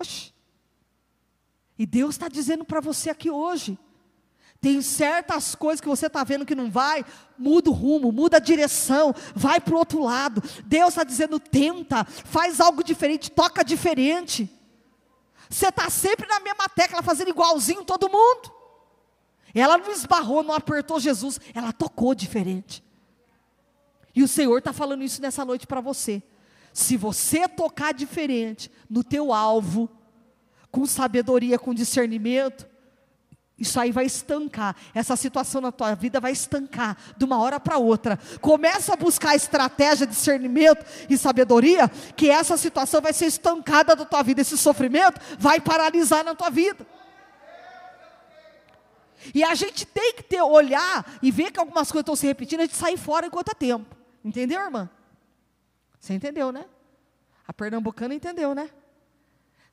Oxi. 0.00 0.34
E 1.78 1.86
Deus 1.86 2.14
está 2.14 2.26
dizendo 2.26 2.64
para 2.64 2.80
você 2.80 3.10
aqui 3.10 3.30
hoje. 3.30 3.78
Tem 4.62 4.80
certas 4.80 5.56
coisas 5.56 5.80
que 5.80 5.88
você 5.88 6.06
está 6.06 6.22
vendo 6.22 6.46
que 6.46 6.54
não 6.54 6.70
vai, 6.70 7.04
muda 7.36 7.68
o 7.68 7.72
rumo, 7.72 8.12
muda 8.12 8.36
a 8.36 8.40
direção, 8.40 9.12
vai 9.34 9.60
para 9.60 9.74
o 9.74 9.76
outro 9.76 10.00
lado. 10.04 10.40
Deus 10.64 10.90
está 10.90 11.02
dizendo: 11.02 11.40
tenta, 11.40 12.04
faz 12.04 12.60
algo 12.60 12.84
diferente, 12.84 13.28
toca 13.28 13.64
diferente. 13.64 14.48
Você 15.50 15.66
está 15.66 15.90
sempre 15.90 16.28
na 16.28 16.38
mesma 16.38 16.68
tecla, 16.68 17.02
fazendo 17.02 17.30
igualzinho 17.30 17.84
todo 17.84 18.08
mundo. 18.08 18.52
Ela 19.52 19.76
não 19.76 19.90
esbarrou, 19.90 20.44
não 20.44 20.54
apertou 20.54 21.00
Jesus, 21.00 21.40
ela 21.52 21.72
tocou 21.72 22.14
diferente. 22.14 22.84
E 24.14 24.22
o 24.22 24.28
Senhor 24.28 24.58
está 24.58 24.72
falando 24.72 25.02
isso 25.02 25.20
nessa 25.20 25.44
noite 25.44 25.66
para 25.66 25.80
você. 25.80 26.22
Se 26.72 26.96
você 26.96 27.48
tocar 27.48 27.92
diferente 27.92 28.70
no 28.88 29.02
teu 29.02 29.32
alvo, 29.32 29.90
com 30.70 30.86
sabedoria, 30.86 31.58
com 31.58 31.74
discernimento, 31.74 32.70
isso 33.62 33.78
aí 33.78 33.92
vai 33.92 34.04
estancar. 34.04 34.74
Essa 34.92 35.14
situação 35.14 35.60
na 35.60 35.70
tua 35.70 35.94
vida 35.94 36.18
vai 36.20 36.32
estancar 36.32 36.96
de 37.16 37.24
uma 37.24 37.38
hora 37.38 37.60
para 37.60 37.78
outra. 37.78 38.18
Começa 38.40 38.92
a 38.92 38.96
buscar 38.96 39.36
estratégia, 39.36 40.04
discernimento 40.04 40.84
e 41.08 41.16
sabedoria, 41.16 41.88
que 42.16 42.28
essa 42.28 42.56
situação 42.56 43.00
vai 43.00 43.12
ser 43.12 43.26
estancada 43.26 43.94
da 43.94 44.04
tua 44.04 44.20
vida. 44.22 44.40
Esse 44.40 44.58
sofrimento 44.58 45.20
vai 45.38 45.60
paralisar 45.60 46.24
na 46.24 46.34
tua 46.34 46.50
vida. 46.50 46.84
E 49.32 49.44
a 49.44 49.54
gente 49.54 49.86
tem 49.86 50.14
que 50.14 50.24
ter, 50.24 50.42
olhar 50.42 51.18
e 51.22 51.30
ver 51.30 51.52
que 51.52 51.60
algumas 51.60 51.92
coisas 51.92 52.02
estão 52.02 52.16
se 52.16 52.26
repetindo, 52.26 52.60
a 52.60 52.64
gente 52.64 52.76
sair 52.76 52.96
fora 52.96 53.26
enquanto 53.26 53.50
é 53.50 53.54
tempo. 53.54 53.96
Entendeu, 54.24 54.60
irmã? 54.60 54.90
Você 56.00 56.14
entendeu, 56.14 56.50
né? 56.50 56.64
A 57.46 57.52
pernambucana 57.52 58.12
entendeu, 58.12 58.56
né? 58.56 58.68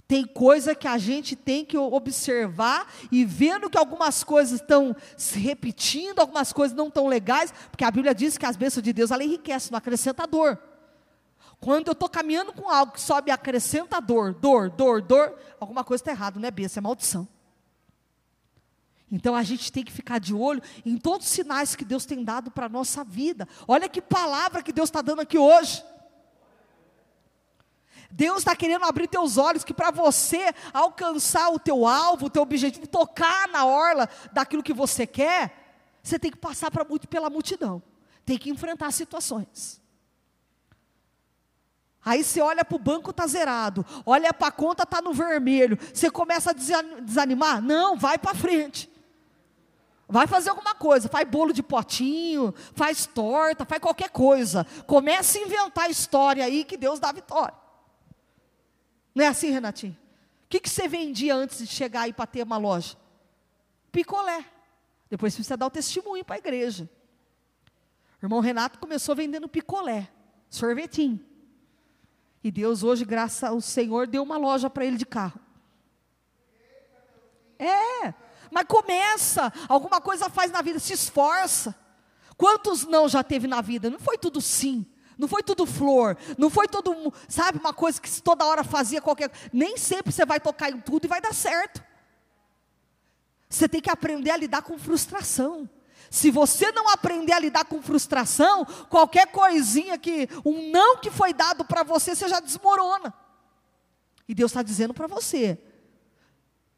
Tem 0.10 0.26
coisa 0.26 0.74
que 0.74 0.88
a 0.88 0.98
gente 0.98 1.36
tem 1.36 1.64
que 1.64 1.78
observar 1.78 2.92
e 3.12 3.24
vendo 3.24 3.70
que 3.70 3.78
algumas 3.78 4.24
coisas 4.24 4.60
estão 4.60 4.96
se 5.16 5.38
repetindo, 5.38 6.18
algumas 6.18 6.52
coisas 6.52 6.76
não 6.76 6.88
estão 6.88 7.06
legais, 7.06 7.54
porque 7.70 7.84
a 7.84 7.92
Bíblia 7.92 8.16
diz 8.16 8.36
que 8.36 8.44
as 8.48 8.58
bênçãos 8.58 8.84
de 8.84 8.92
Deus 8.92 9.12
ela 9.12 9.24
enriquece, 9.24 9.72
não 9.72 9.78
acrescenta 9.78 10.26
dor. 10.26 10.58
Quando 11.60 11.90
eu 11.90 11.92
estou 11.92 12.10
caminhando 12.10 12.52
com 12.52 12.72
algo 12.72 12.94
que 12.94 13.00
sobe 13.00 13.30
acrescenta 13.30 14.02
dor, 14.02 14.34
dor, 14.34 14.72
dor, 14.72 15.00
dor, 15.00 15.38
alguma 15.60 15.84
coisa 15.84 16.02
está 16.02 16.12
errada, 16.12 16.40
não 16.40 16.48
é 16.48 16.50
bênção, 16.50 16.82
é 16.82 16.84
maldição. 16.86 17.28
Então 19.12 19.36
a 19.36 19.44
gente 19.44 19.72
tem 19.72 19.84
que 19.84 19.92
ficar 19.92 20.20
de 20.20 20.34
olho 20.34 20.64
em 20.84 20.98
todos 20.98 21.28
os 21.28 21.32
sinais 21.32 21.76
que 21.76 21.86
Deus 21.86 22.08
tem 22.08 22.24
dado 22.24 22.50
para 22.50 22.66
a 22.66 22.70
nossa 22.70 23.04
vida. 23.04 23.48
Olha 23.68 23.88
que 23.88 24.02
palavra 24.02 24.64
que 24.64 24.74
Deus 24.74 24.90
está 24.90 25.04
dando 25.04 25.22
aqui 25.22 25.38
hoje. 25.38 25.84
Deus 28.12 28.40
está 28.40 28.56
querendo 28.56 28.86
abrir 28.86 29.08
teus 29.08 29.38
olhos 29.38 29.64
que 29.64 29.74
para 29.74 29.92
você 29.92 30.54
alcançar 30.74 31.50
o 31.50 31.60
teu 31.60 31.86
alvo, 31.86 32.26
o 32.26 32.30
teu 32.30 32.42
objetivo, 32.42 32.88
tocar 32.88 33.48
na 33.50 33.66
orla 33.66 34.10
daquilo 34.32 34.64
que 34.64 34.74
você 34.74 35.06
quer, 35.06 35.54
você 36.02 36.18
tem 36.18 36.32
que 36.32 36.38
passar 36.38 36.72
pela 37.10 37.30
multidão, 37.30 37.82
tem 38.26 38.38
que 38.38 38.50
enfrentar 38.50 38.92
situações. 38.92 39.80
Aí 42.04 42.24
você 42.24 42.42
olha 42.42 42.66
para 42.66 42.76
o 42.76 42.80
banco 42.80 43.12
está 43.12 43.28
zerado, 43.28 43.86
olha 44.06 44.34
para 44.34 44.48
a 44.48 44.52
conta 44.52 44.84
está 44.84 45.02
no 45.02 45.14
vermelho, 45.14 45.78
você 45.94 46.10
começa 46.10 46.52
a 46.52 46.54
desanimar? 46.54 47.62
Não, 47.62 47.96
vai 47.98 48.18
para 48.18 48.34
frente. 48.34 48.90
Vai 50.08 50.26
fazer 50.26 50.50
alguma 50.50 50.74
coisa, 50.74 51.08
faz 51.08 51.30
bolo 51.30 51.54
de 51.54 51.62
potinho, 51.62 52.52
faz 52.74 53.06
torta, 53.06 53.64
faz 53.64 53.80
qualquer 53.80 54.10
coisa. 54.10 54.66
Comece 54.88 55.38
a 55.38 55.42
inventar 55.44 55.92
história 55.92 56.44
aí 56.44 56.64
que 56.64 56.76
Deus 56.76 57.00
dá 57.00 57.12
vitória. 57.12 57.54
Não 59.20 59.26
é 59.26 59.28
assim, 59.28 59.50
Renatinho? 59.50 59.98
O 60.46 60.48
que, 60.48 60.62
que 60.62 60.70
você 60.70 60.88
vendia 60.88 61.36
antes 61.36 61.58
de 61.58 61.68
chegar 61.68 62.04
aí 62.04 62.14
para 62.14 62.26
ter 62.26 62.42
uma 62.42 62.56
loja? 62.56 62.96
Picolé. 63.92 64.46
Depois 65.10 65.34
você 65.34 65.40
precisa 65.40 65.58
dar 65.58 65.66
o 65.66 65.70
testemunho 65.70 66.24
para 66.24 66.38
a 66.38 66.40
igreja. 66.40 66.90
O 68.22 68.26
irmão 68.26 68.40
Renato 68.40 68.80
começou 68.80 69.14
vendendo 69.14 69.50
picolé, 69.50 70.10
sorvetinho. 70.50 71.20
E 72.42 72.50
Deus 72.50 72.82
hoje, 72.82 73.04
graças 73.04 73.44
ao 73.44 73.60
Senhor, 73.60 74.08
deu 74.08 74.24
uma 74.24 74.38
loja 74.38 74.70
para 74.70 74.86
ele 74.86 74.96
de 74.96 75.06
carro. 75.06 75.42
É, 77.60 78.14
mas 78.50 78.66
começa, 78.70 79.52
alguma 79.68 80.00
coisa 80.00 80.30
faz 80.30 80.50
na 80.50 80.62
vida, 80.62 80.80
se 80.80 80.94
esforça. 80.94 81.76
Quantos 82.38 82.86
não 82.86 83.10
já 83.10 83.22
teve 83.22 83.48
na 83.48 83.60
vida? 83.60 83.90
Não 83.90 84.00
foi 84.00 84.18
tudo 84.18 84.40
sim. 84.40 84.86
Não 85.20 85.28
foi 85.28 85.44
tudo 85.44 85.66
flor, 85.66 86.18
não 86.38 86.50
foi 86.50 86.66
todo, 86.66 87.14
sabe, 87.28 87.60
uma 87.60 87.74
coisa 87.74 88.00
que 88.00 88.22
toda 88.22 88.46
hora 88.46 88.64
fazia 88.64 89.02
qualquer, 89.02 89.30
nem 89.52 89.76
sempre 89.76 90.14
você 90.14 90.26
vai 90.26 90.40
tocar 90.40 90.72
em 90.72 90.80
tudo 90.80 91.04
e 91.04 91.08
vai 91.10 91.20
dar 91.20 91.34
certo. 91.34 91.84
Você 93.50 93.68
tem 93.68 93.82
que 93.82 93.90
aprender 93.90 94.32
a 94.32 94.38
lidar 94.38 94.62
com 94.62 94.80
frustração. 94.80 95.70
Se 96.10 96.32
você 96.32 96.72
não 96.72 96.88
aprender 96.88 97.34
a 97.34 97.40
lidar 97.40 97.66
com 97.66 97.82
frustração, 97.82 98.64
qualquer 98.90 99.28
coisinha 99.28 99.98
que, 99.98 100.30
um 100.46 100.72
não 100.72 100.96
que 100.98 101.12
foi 101.12 101.34
dado 101.34 101.66
para 101.66 101.84
você, 101.84 102.16
você 102.16 102.30
já 102.30 102.40
desmorona. 102.40 103.14
E 104.26 104.34
Deus 104.34 104.52
está 104.52 104.64
dizendo 104.64 104.94
para 104.94 105.08
você: 105.08 105.60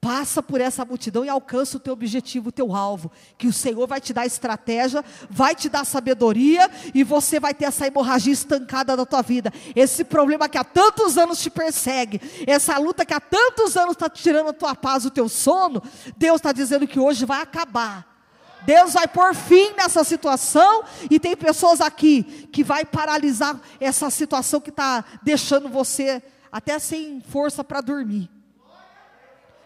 Passa 0.01 0.41
por 0.41 0.59
essa 0.59 0.83
multidão 0.83 1.23
e 1.23 1.29
alcança 1.29 1.77
o 1.77 1.79
teu 1.79 1.93
objetivo, 1.93 2.49
o 2.49 2.51
teu 2.51 2.75
alvo. 2.75 3.11
Que 3.37 3.45
o 3.45 3.53
Senhor 3.53 3.85
vai 3.85 4.01
te 4.01 4.11
dar 4.11 4.25
estratégia, 4.25 5.05
vai 5.29 5.53
te 5.53 5.69
dar 5.69 5.85
sabedoria 5.85 6.67
e 6.95 7.03
você 7.03 7.39
vai 7.39 7.53
ter 7.53 7.65
essa 7.65 7.85
hemorragia 7.85 8.33
estancada 8.33 8.97
da 8.97 9.05
tua 9.05 9.21
vida. 9.21 9.53
Esse 9.75 10.03
problema 10.03 10.49
que 10.49 10.57
há 10.57 10.63
tantos 10.63 11.19
anos 11.19 11.39
te 11.39 11.51
persegue, 11.51 12.19
essa 12.47 12.79
luta 12.79 13.05
que 13.05 13.13
há 13.13 13.19
tantos 13.19 13.77
anos 13.77 13.91
está 13.91 14.09
tirando 14.09 14.49
a 14.49 14.53
tua 14.53 14.73
paz, 14.73 15.05
o 15.05 15.11
teu 15.11 15.29
sono, 15.29 15.83
Deus 16.17 16.37
está 16.37 16.51
dizendo 16.51 16.87
que 16.87 16.99
hoje 16.99 17.23
vai 17.23 17.43
acabar. 17.43 18.07
Deus 18.65 18.93
vai 18.93 19.07
pôr 19.07 19.35
fim 19.35 19.73
nessa 19.77 20.03
situação 20.03 20.83
e 21.11 21.19
tem 21.19 21.37
pessoas 21.37 21.79
aqui 21.79 22.23
que 22.51 22.63
vai 22.63 22.85
paralisar 22.85 23.61
essa 23.79 24.09
situação 24.09 24.59
que 24.59 24.71
está 24.71 25.05
deixando 25.21 25.69
você 25.69 26.23
até 26.51 26.79
sem 26.79 27.21
força 27.21 27.63
para 27.63 27.81
dormir. 27.81 28.40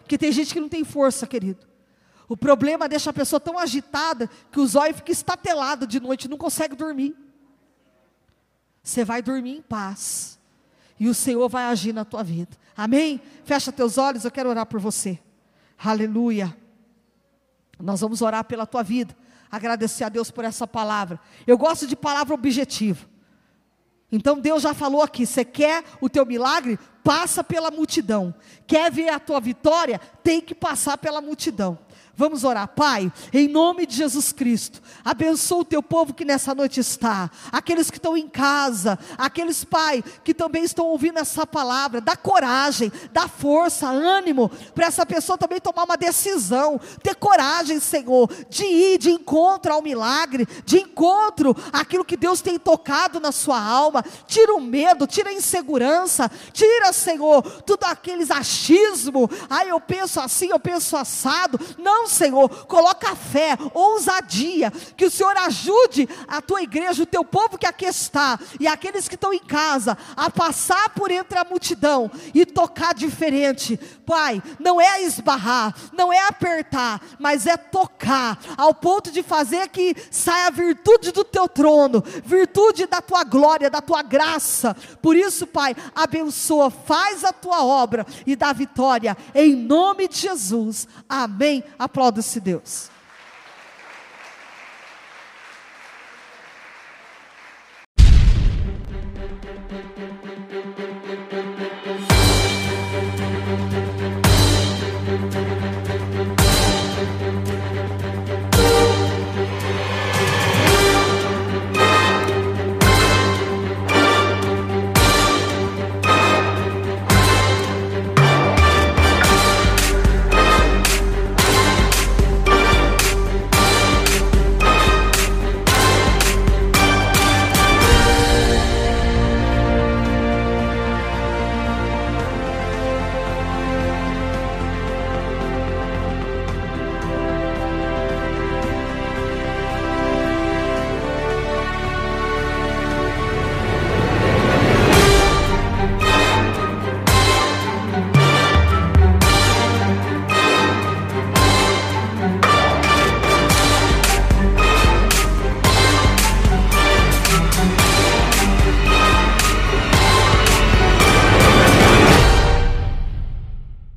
Porque 0.06 0.16
tem 0.16 0.30
gente 0.30 0.54
que 0.54 0.60
não 0.60 0.68
tem 0.68 0.84
força, 0.84 1.26
querido. 1.26 1.66
O 2.28 2.36
problema 2.36 2.88
deixa 2.88 3.10
a 3.10 3.12
pessoa 3.12 3.40
tão 3.40 3.58
agitada 3.58 4.30
que 4.52 4.60
os 4.60 4.76
olhos 4.76 4.98
ficam 4.98 5.12
estatelados 5.12 5.88
de 5.88 5.98
noite, 5.98 6.28
não 6.28 6.38
consegue 6.38 6.76
dormir. 6.76 7.12
Você 8.84 9.04
vai 9.04 9.20
dormir 9.20 9.56
em 9.56 9.62
paz. 9.62 10.38
E 10.98 11.08
o 11.08 11.14
Senhor 11.14 11.48
vai 11.48 11.64
agir 11.64 11.92
na 11.92 12.04
tua 12.04 12.22
vida. 12.22 12.56
Amém? 12.76 13.20
Fecha 13.44 13.72
teus 13.72 13.98
olhos, 13.98 14.24
eu 14.24 14.30
quero 14.30 14.48
orar 14.48 14.64
por 14.64 14.78
você. 14.78 15.18
Aleluia. 15.76 16.56
Nós 17.76 18.00
vamos 18.00 18.22
orar 18.22 18.44
pela 18.44 18.64
tua 18.64 18.84
vida. 18.84 19.12
Agradecer 19.50 20.04
a 20.04 20.08
Deus 20.08 20.30
por 20.30 20.44
essa 20.44 20.68
palavra. 20.68 21.18
Eu 21.48 21.58
gosto 21.58 21.84
de 21.84 21.96
palavra 21.96 22.32
objetiva. 22.32 23.04
Então 24.10 24.38
Deus 24.38 24.62
já 24.62 24.72
falou 24.72 25.02
aqui: 25.02 25.26
você 25.26 25.44
quer 25.44 25.82
o 26.00 26.08
teu 26.08 26.24
milagre? 26.24 26.78
Passa 27.06 27.44
pela 27.44 27.70
multidão. 27.70 28.34
Quer 28.66 28.90
ver 28.90 29.10
a 29.10 29.20
tua 29.20 29.38
vitória? 29.38 30.00
Tem 30.24 30.40
que 30.40 30.56
passar 30.56 30.98
pela 30.98 31.20
multidão. 31.20 31.78
Vamos 32.18 32.44
orar, 32.44 32.68
Pai, 32.68 33.12
em 33.30 33.46
nome 33.46 33.84
de 33.84 33.94
Jesus 33.94 34.32
Cristo, 34.32 34.80
abençoa 35.04 35.58
o 35.58 35.64
teu 35.64 35.82
povo 35.82 36.14
que 36.14 36.24
nessa 36.24 36.54
noite 36.54 36.80
está, 36.80 37.30
aqueles 37.52 37.90
que 37.90 37.98
estão 37.98 38.16
em 38.16 38.26
casa, 38.26 38.98
aqueles, 39.18 39.64
Pai, 39.64 40.02
que 40.24 40.32
também 40.32 40.64
estão 40.64 40.86
ouvindo 40.86 41.18
essa 41.18 41.46
palavra, 41.46 42.00
dá 42.00 42.16
coragem, 42.16 42.90
dá 43.12 43.28
força, 43.28 43.88
ânimo, 43.88 44.50
para 44.74 44.86
essa 44.86 45.04
pessoa 45.04 45.36
também 45.36 45.60
tomar 45.60 45.84
uma 45.84 45.96
decisão, 45.98 46.80
ter 47.02 47.16
coragem, 47.16 47.78
Senhor, 47.78 48.30
de 48.48 48.64
ir 48.64 48.96
de 48.96 49.10
encontro 49.10 49.74
ao 49.74 49.82
milagre, 49.82 50.48
de 50.64 50.78
encontro 50.78 51.54
àquilo 51.70 52.02
que 52.02 52.16
Deus 52.16 52.40
tem 52.40 52.58
tocado 52.58 53.20
na 53.20 53.30
sua 53.30 53.60
alma, 53.60 54.02
tira 54.26 54.54
o 54.54 54.60
medo, 54.60 55.06
tira 55.06 55.28
a 55.28 55.34
insegurança, 55.34 56.30
tira, 56.50 56.94
Senhor, 56.94 57.42
tudo 57.60 57.84
aqueles 57.84 58.30
achismo, 58.30 59.28
ai 59.50 59.70
eu 59.70 59.78
penso 59.78 60.18
assim, 60.18 60.48
eu 60.48 60.58
penso 60.58 60.96
assado, 60.96 61.60
não 61.76 62.05
Senhor, 62.08 62.48
coloca 62.66 63.14
fé, 63.14 63.56
ousadia, 63.74 64.70
que 64.96 65.04
o 65.04 65.10
Senhor 65.10 65.36
ajude 65.38 66.08
a 66.26 66.40
tua 66.40 66.62
igreja, 66.62 67.02
o 67.02 67.06
teu 67.06 67.24
povo 67.24 67.58
que 67.58 67.66
aqui 67.66 67.86
está, 67.86 68.38
e 68.58 68.66
aqueles 68.66 69.08
que 69.08 69.14
estão 69.14 69.32
em 69.32 69.38
casa, 69.38 69.96
a 70.16 70.30
passar 70.30 70.90
por 70.90 71.10
entre 71.10 71.38
a 71.38 71.44
multidão 71.44 72.10
e 72.34 72.44
tocar 72.44 72.94
diferente. 72.94 73.78
Pai, 74.04 74.42
não 74.58 74.80
é 74.80 75.02
esbarrar, 75.02 75.74
não 75.92 76.12
é 76.12 76.18
apertar, 76.28 77.00
mas 77.18 77.46
é 77.46 77.56
tocar, 77.56 78.38
ao 78.56 78.72
ponto 78.74 79.10
de 79.10 79.22
fazer 79.22 79.68
que 79.68 79.94
saia 80.10 80.46
a 80.46 80.50
virtude 80.50 81.10
do 81.12 81.24
teu 81.24 81.48
trono, 81.48 82.02
virtude 82.24 82.86
da 82.86 83.00
tua 83.00 83.24
glória, 83.24 83.70
da 83.70 83.80
tua 83.80 84.02
graça. 84.02 84.76
Por 85.02 85.16
isso, 85.16 85.46
Pai, 85.46 85.74
abençoa, 85.94 86.70
faz 86.70 87.24
a 87.24 87.32
tua 87.32 87.64
obra 87.64 88.06
e 88.26 88.36
dá 88.36 88.52
vitória, 88.52 89.16
em 89.34 89.54
nome 89.54 90.08
de 90.08 90.18
Jesus. 90.18 90.86
Amém. 91.08 91.64
Aplauda-se 91.96 92.38
Deus. 92.40 92.90